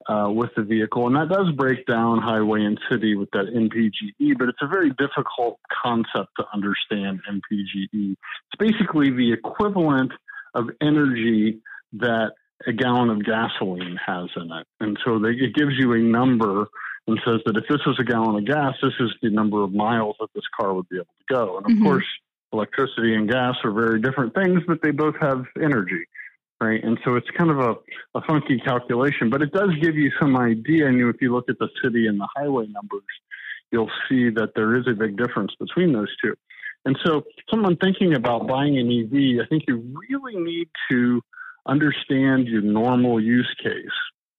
uh, 0.07 0.29
with 0.31 0.51
the 0.57 0.63
vehicle. 0.63 1.07
And 1.07 1.17
that 1.17 1.29
does 1.29 1.51
break 1.57 1.87
down 1.87 2.21
highway 2.21 2.63
and 2.65 2.79
city 2.91 3.15
with 3.15 3.31
that 3.33 3.47
MPGE, 3.47 4.39
but 4.39 4.49
it's 4.49 4.63
a 4.63 4.69
very 4.69 4.91
difficult 4.91 5.59
concept 5.83 6.31
to 6.39 6.45
understand 6.53 7.21
MPGE. 7.31 8.13
It's 8.13 8.59
basically 8.59 9.11
the 9.11 9.33
equivalent 9.33 10.13
of 10.55 10.69
energy 10.81 11.61
that 11.95 12.33
a 12.67 12.73
gallon 12.73 13.11
of 13.11 13.25
gasoline 13.25 13.99
has 14.05 14.29
in 14.37 14.51
it. 14.53 14.67
And 14.81 14.99
so 15.05 15.19
they, 15.19 15.31
it 15.31 15.55
gives 15.55 15.73
you 15.79 15.93
a 15.93 15.99
number 15.99 16.67
and 17.07 17.21
says 17.25 17.41
that 17.45 17.57
if 17.57 17.65
this 17.69 17.81
is 17.87 17.97
a 17.99 18.05
gallon 18.05 18.37
of 18.37 18.47
gas, 18.47 18.75
this 18.83 18.95
is 19.01 19.11
the 19.23 19.31
number 19.31 19.63
of 19.63 19.73
miles 19.73 20.17
that 20.21 20.29
this 20.35 20.45
car 20.59 20.73
would 20.73 20.89
be 20.89 20.97
able 20.97 21.05
to 21.05 21.35
go. 21.35 21.57
And 21.59 21.67
of 21.67 21.73
mm-hmm. 21.73 21.85
course, 21.85 22.07
electricity 22.53 23.15
and 23.15 23.29
gas 23.29 23.57
are 23.65 23.73
very 23.73 24.01
different 24.01 24.35
things, 24.35 24.61
but 24.67 24.81
they 24.83 24.91
both 24.91 25.17
have 25.21 25.45
energy 25.61 26.07
right? 26.61 26.83
And 26.83 26.99
so 27.05 27.17
it's 27.17 27.29
kind 27.37 27.51
of 27.51 27.59
a, 27.59 27.75
a 28.15 28.23
funky 28.27 28.59
calculation, 28.59 29.31
but 29.31 29.43
it 29.43 29.53
does 29.53 29.71
give 29.81 29.97
you 29.97 30.11
some 30.21 30.37
idea. 30.37 30.87
And 30.87 31.01
if 31.01 31.21
you 31.21 31.35
look 31.35 31.49
at 31.49 31.59
the 31.59 31.69
city 31.83 32.07
and 32.07 32.19
the 32.19 32.29
highway 32.35 32.67
numbers, 32.69 33.03
you'll 33.71 33.91
see 34.09 34.31
that 34.31 34.53
there 34.55 34.77
is 34.77 34.87
a 34.89 34.95
big 34.95 35.17
difference 35.17 35.53
between 35.59 35.93
those 35.93 36.15
two. 36.23 36.35
And 36.87 36.99
so, 37.05 37.23
someone 37.51 37.77
thinking 37.77 38.15
about 38.15 38.47
buying 38.47 38.79
an 38.79 38.91
EV, 38.91 39.43
I 39.43 39.49
think 39.49 39.65
you 39.67 39.97
really 40.11 40.37
need 40.37 40.69
to 40.91 41.23
understand 41.67 42.47
your 42.47 42.61
normal 42.61 43.21
use 43.21 43.53
case. 43.63 43.97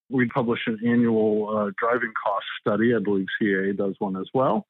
We 0.10 0.28
publish 0.28 0.60
an 0.67 0.80
annual 0.86 1.49
uh, 1.49 1.71
driving 1.78 2.13
cost 2.23 2.45
study. 2.62 2.93
I 2.95 2.99
believe 2.99 3.25
CAA 3.41 3.75
does 3.75 3.95
one 3.97 4.15
as 4.15 4.28
well. 4.34 4.67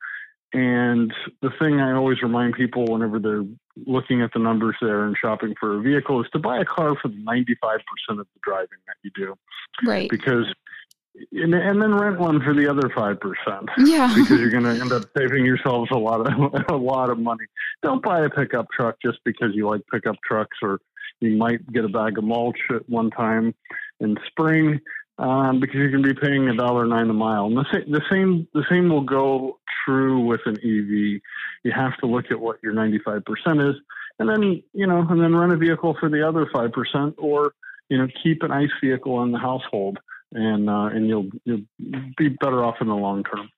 And 0.53 1.13
the 1.41 1.49
thing 1.59 1.81
I 1.81 1.93
always 1.93 2.21
remind 2.21 2.53
people 2.53 2.85
whenever 2.85 3.19
they're 3.19 3.43
looking 3.85 4.21
at 4.21 4.31
the 4.33 4.39
numbers 4.39 4.75
there 4.81 5.05
and 5.05 5.15
shopping 5.21 5.53
for 5.59 5.77
a 5.77 5.81
vehicle 5.81 6.21
is 6.21 6.29
to 6.31 6.39
buy 6.39 6.59
a 6.59 6.65
car 6.65 6.95
for 7.01 7.09
the 7.09 7.15
95% 7.15 7.49
of 8.09 8.17
the 8.17 8.25
driving 8.43 8.79
that 8.87 8.95
you 9.03 9.11
do. 9.15 9.35
Right. 9.85 10.09
Because 10.09 10.45
and, 11.31 11.53
and 11.53 11.81
then 11.81 11.95
rent 11.95 12.19
one 12.19 12.41
for 12.41 12.53
the 12.53 12.69
other 12.69 12.89
five 12.95 13.19
percent. 13.19 13.69
Yeah, 13.77 14.13
because 14.15 14.39
you're 14.39 14.49
going 14.49 14.63
to 14.63 14.81
end 14.81 14.91
up 14.91 15.03
saving 15.17 15.45
yourselves 15.45 15.89
a 15.91 15.97
lot 15.97 16.21
of 16.21 16.63
a 16.69 16.75
lot 16.75 17.09
of 17.09 17.19
money. 17.19 17.45
Don't 17.83 18.03
buy 18.03 18.25
a 18.25 18.29
pickup 18.29 18.67
truck 18.71 18.97
just 19.01 19.19
because 19.23 19.49
you 19.53 19.67
like 19.67 19.81
pickup 19.91 20.15
trucks, 20.27 20.57
or 20.61 20.79
you 21.21 21.37
might 21.37 21.71
get 21.71 21.85
a 21.85 21.89
bag 21.89 22.17
of 22.17 22.23
mulch 22.23 22.59
at 22.73 22.87
one 22.89 23.11
time 23.11 23.55
in 24.01 24.17
spring 24.27 24.79
um, 25.17 25.59
because 25.59 25.77
you 25.77 25.89
can 25.89 26.01
be 26.01 26.13
paying 26.13 26.49
a 26.49 26.55
dollar 26.55 26.85
nine 26.85 27.09
a 27.09 27.13
mile. 27.13 27.45
And 27.45 27.57
the, 27.57 27.65
sa- 27.71 27.89
the 27.89 28.01
same 28.11 28.47
the 28.53 28.65
same 28.69 28.89
will 28.89 29.03
go 29.03 29.59
true 29.85 30.25
with 30.25 30.41
an 30.45 30.57
EV. 30.57 31.21
You 31.63 31.71
have 31.75 31.97
to 31.97 32.07
look 32.07 32.25
at 32.31 32.39
what 32.39 32.61
your 32.63 32.73
95% 32.73 33.69
is, 33.69 33.75
and 34.19 34.29
then 34.29 34.63
you 34.73 34.87
know, 34.87 35.05
and 35.09 35.21
then 35.21 35.35
rent 35.35 35.53
a 35.53 35.57
vehicle 35.57 35.95
for 35.99 36.09
the 36.09 36.27
other 36.27 36.47
five 36.53 36.71
percent, 36.71 37.15
or 37.17 37.53
you 37.89 37.97
know, 37.97 38.07
keep 38.23 38.43
an 38.43 38.51
ICE 38.51 38.69
vehicle 38.83 39.21
in 39.23 39.31
the 39.31 39.39
household, 39.39 39.99
and 40.31 40.69
uh, 40.69 40.85
and 40.85 41.07
you'll 41.07 41.29
you'll 41.43 41.61
be 42.17 42.29
better 42.29 42.63
off 42.63 42.75
in 42.81 42.87
the 42.87 42.95
long 42.95 43.23
term. 43.23 43.49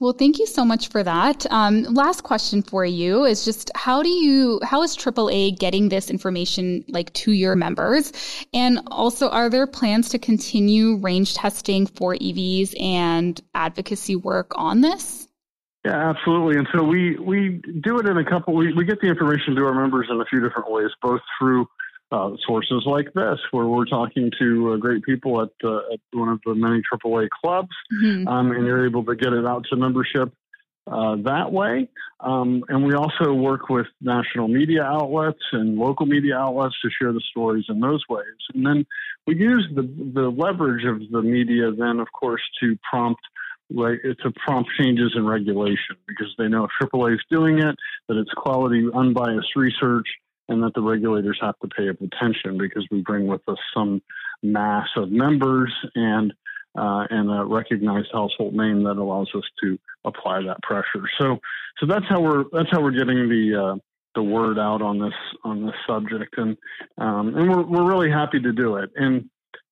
Well, 0.00 0.12
thank 0.12 0.38
you 0.38 0.46
so 0.46 0.64
much 0.64 0.90
for 0.90 1.02
that. 1.02 1.44
Um, 1.50 1.82
last 1.82 2.22
question 2.22 2.62
for 2.62 2.84
you 2.84 3.24
is 3.24 3.44
just 3.44 3.72
how 3.74 4.04
do 4.04 4.08
you, 4.08 4.60
how 4.62 4.84
is 4.84 4.96
AAA 4.96 5.58
getting 5.58 5.88
this 5.88 6.08
information 6.08 6.84
like 6.86 7.12
to 7.14 7.32
your 7.32 7.56
members? 7.56 8.12
And 8.54 8.80
also, 8.92 9.28
are 9.28 9.50
there 9.50 9.66
plans 9.66 10.10
to 10.10 10.20
continue 10.20 10.98
range 10.98 11.34
testing 11.34 11.86
for 11.86 12.14
EVs 12.14 12.80
and 12.80 13.40
advocacy 13.54 14.14
work 14.14 14.52
on 14.54 14.82
this? 14.82 15.27
Yeah, 15.88 16.10
absolutely. 16.10 16.58
And 16.58 16.68
so 16.74 16.82
we, 16.84 17.16
we 17.18 17.62
do 17.80 17.98
it 17.98 18.06
in 18.06 18.18
a 18.18 18.24
couple, 18.24 18.54
we, 18.54 18.74
we 18.74 18.84
get 18.84 19.00
the 19.00 19.06
information 19.06 19.54
to 19.56 19.64
our 19.64 19.72
members 19.72 20.06
in 20.10 20.20
a 20.20 20.24
few 20.26 20.38
different 20.40 20.70
ways, 20.70 20.90
both 21.00 21.22
through 21.38 21.66
uh, 22.12 22.32
sources 22.46 22.82
like 22.84 23.10
this, 23.14 23.38
where 23.52 23.64
we're 23.64 23.86
talking 23.86 24.30
to 24.38 24.72
uh, 24.72 24.76
great 24.76 25.02
people 25.02 25.40
at, 25.40 25.48
uh, 25.64 25.78
at 25.94 26.00
one 26.12 26.28
of 26.28 26.40
the 26.44 26.54
many 26.54 26.82
AAA 26.92 27.30
clubs, 27.30 27.70
mm-hmm. 28.02 28.28
um, 28.28 28.52
and 28.52 28.66
you're 28.66 28.84
able 28.84 29.02
to 29.02 29.16
get 29.16 29.32
it 29.32 29.46
out 29.46 29.64
to 29.70 29.76
membership 29.76 30.30
uh, 30.86 31.16
that 31.24 31.50
way. 31.52 31.88
Um, 32.20 32.64
and 32.68 32.84
we 32.84 32.92
also 32.92 33.32
work 33.32 33.70
with 33.70 33.86
national 34.02 34.48
media 34.48 34.82
outlets 34.82 35.40
and 35.52 35.78
local 35.78 36.04
media 36.04 36.36
outlets 36.36 36.74
to 36.82 36.90
share 37.00 37.14
the 37.14 37.22
stories 37.30 37.64
in 37.70 37.80
those 37.80 38.02
ways. 38.10 38.24
And 38.54 38.66
then 38.66 38.86
we 39.26 39.36
use 39.36 39.66
the, 39.74 39.82
the 39.82 40.28
leverage 40.28 40.84
of 40.84 41.00
the 41.10 41.22
media, 41.22 41.70
then, 41.72 41.98
of 41.98 42.08
course, 42.12 42.42
to 42.60 42.76
prompt 42.90 43.22
right, 43.74 43.98
it's 44.02 44.22
to 44.22 44.32
prompt 44.32 44.70
changes 44.78 45.12
in 45.16 45.26
regulation 45.26 45.96
because 46.06 46.32
they 46.38 46.48
know 46.48 46.64
if 46.64 46.70
AAA 46.80 47.14
is 47.14 47.20
doing 47.30 47.58
it, 47.58 47.76
that 48.08 48.16
it's 48.16 48.30
quality, 48.36 48.86
unbiased 48.94 49.56
research, 49.56 50.06
and 50.48 50.62
that 50.62 50.72
the 50.74 50.82
regulators 50.82 51.38
have 51.40 51.58
to 51.60 51.68
pay 51.68 51.88
attention 51.88 52.58
because 52.58 52.86
we 52.90 53.02
bring 53.02 53.26
with 53.26 53.46
us 53.48 53.58
some 53.74 54.02
mass 54.42 54.88
of 54.96 55.10
members 55.10 55.72
and 55.94 56.32
uh, 56.76 57.06
and 57.10 57.30
a 57.30 57.44
recognized 57.44 58.08
household 58.12 58.54
name 58.54 58.84
that 58.84 58.96
allows 58.98 59.28
us 59.34 59.42
to 59.60 59.78
apply 60.04 60.40
that 60.42 60.62
pressure. 60.62 61.08
So, 61.18 61.38
so 61.78 61.86
that's 61.86 62.04
how 62.08 62.20
we're 62.20 62.44
that's 62.52 62.68
how 62.70 62.80
we're 62.80 62.92
getting 62.92 63.28
the 63.28 63.72
uh, 63.74 63.76
the 64.14 64.22
word 64.22 64.58
out 64.58 64.82
on 64.82 64.98
this 64.98 65.14
on 65.44 65.66
this 65.66 65.74
subject, 65.86 66.36
and 66.38 66.56
um, 66.98 67.36
and 67.36 67.50
we're 67.50 67.62
we're 67.64 67.88
really 67.88 68.10
happy 68.10 68.40
to 68.40 68.52
do 68.52 68.76
it. 68.76 68.90
And 68.96 69.28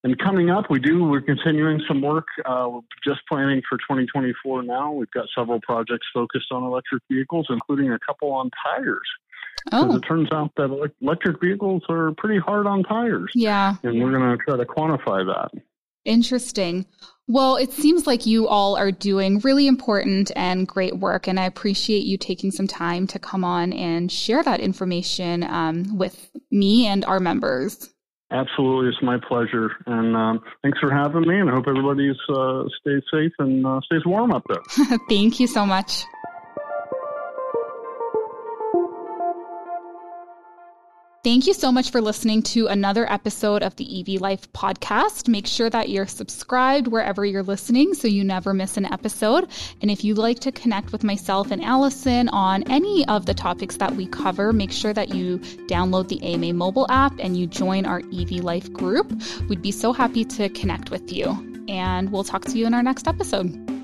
and 0.07 0.17
coming 0.21 0.51
up, 0.51 0.71
we 0.71 0.79
do 0.79 1.03
we're 1.03 1.21
continuing 1.21 1.83
some 1.89 2.01
work. 2.01 2.27
Uh, 2.45 2.69
we're 2.71 2.81
just 3.05 3.21
planning 3.29 3.61
for 3.69 3.77
2024 3.79 4.63
now. 4.63 4.93
We've 4.93 5.11
got 5.11 5.27
several 5.37 5.61
projects 5.63 6.07
focused 6.15 6.53
on 6.53 6.63
electric 6.63 7.03
vehicles, 7.11 7.49
including 7.51 7.91
a 7.91 7.99
couple 7.99 8.31
on 8.31 8.49
tires. 8.65 9.01
Because 9.65 9.85
Oh, 9.95 9.97
it 9.97 10.01
turns 10.03 10.29
out 10.33 10.53
that 10.57 10.91
electric 11.03 11.41
vehicles 11.41 11.83
are 11.89 12.13
pretty 12.19 12.39
hard 12.39 12.69
on 12.69 12.85
tires. 12.85 13.33
yeah. 13.35 13.75
And 13.83 14.01
we're 14.01 14.17
going 14.17 14.39
to 14.39 14.45
try 14.45 14.57
to 14.57 14.65
quantify 14.65 15.27
that. 15.27 15.61
Interesting. 16.05 16.87
Well, 17.27 17.57
it 17.57 17.73
seems 17.73 18.07
like 18.07 18.27
you 18.27 18.47
all 18.47 18.77
are 18.77 18.93
doing 18.93 19.41
really 19.41 19.67
important 19.67 20.31
and 20.37 20.69
great 20.69 20.99
work, 21.01 21.27
and 21.27 21.41
I 21.41 21.47
appreciate 21.47 22.05
you 22.05 22.17
taking 22.17 22.53
some 22.53 22.69
time 22.69 23.09
to 23.09 23.19
come 23.19 23.43
on 23.43 23.73
and 23.73 24.13
share 24.13 24.45
that 24.45 24.61
information 24.61 25.43
um, 25.43 25.99
with 25.99 26.31
me 26.53 26.87
and 26.87 27.05
our 27.05 27.19
members. 27.19 27.91
Absolutely, 28.31 28.89
it's 28.89 29.03
my 29.03 29.19
pleasure. 29.19 29.71
And 29.87 30.17
um, 30.17 30.41
thanks 30.63 30.79
for 30.81 30.93
having 30.93 31.23
me. 31.23 31.39
And 31.39 31.49
I 31.49 31.55
hope 31.55 31.67
everybody's 31.69 32.17
uh, 32.29 32.65
stays 32.81 33.03
safe 33.13 33.33
and 33.39 33.65
uh, 33.65 33.81
stays 33.85 34.05
warm 34.05 34.33
up 34.33 34.45
there. 34.49 34.99
Thank 35.09 35.39
you 35.39 35.47
so 35.47 35.65
much. 35.65 36.05
Thank 41.27 41.49
you 41.49 41.55
so 41.55 41.73
much 41.73 41.91
for 41.91 42.01
listening 42.01 42.43
to 42.55 42.69
another 42.69 43.11
episode 43.11 43.65
of 43.65 43.75
the 43.75 43.99
EV 43.99 44.21
Life 44.21 44.53
podcast. 44.53 45.27
Make 45.27 45.49
sure 45.49 45.69
that 45.69 45.89
you're 45.89 46.07
subscribed 46.07 46.87
wherever 46.87 47.25
you're 47.25 47.43
listening 47.43 47.95
so 47.95 48.07
you 48.07 48.23
never 48.23 48.55
miss 48.55 48.77
an 48.77 48.85
episode. 48.85 49.49
And 49.83 49.91
if 49.91 50.05
you'd 50.05 50.19
like 50.19 50.39
to 50.39 50.53
connect 50.53 50.93
with 50.93 51.03
myself 51.03 51.51
and 51.51 51.65
Allison 51.65 52.29
on 52.29 52.63
any 52.71 53.05
of 53.09 53.27
the 53.27 53.35
topics 53.35 53.79
that 53.79 53.97
we 53.97 54.07
cover, 54.07 54.53
make 54.53 54.71
sure 54.71 54.93
that 54.93 55.17
you 55.17 55.41
download 55.67 56.07
the 56.07 56.23
AMA 56.23 56.53
mobile 56.53 56.87
app 56.91 57.15
and 57.19 57.37
you 57.37 57.49
join 57.49 57.87
our 57.87 58.03
EV 58.13 58.45
Life 58.45 58.73
group. 58.73 59.13
We'd 59.49 59.63
be 59.63 59.73
so 59.73 59.93
happy 59.93 60.25
to 60.27 60.49
connect 60.51 60.93
with 60.93 61.13
you. 61.13 61.65
And 61.69 62.13
we'll 62.13 62.23
talk 62.23 62.45
to 62.45 62.57
you 62.57 62.69
in 62.69 62.73
our 62.73 62.85
next 62.85 63.09
episode. 63.09 63.76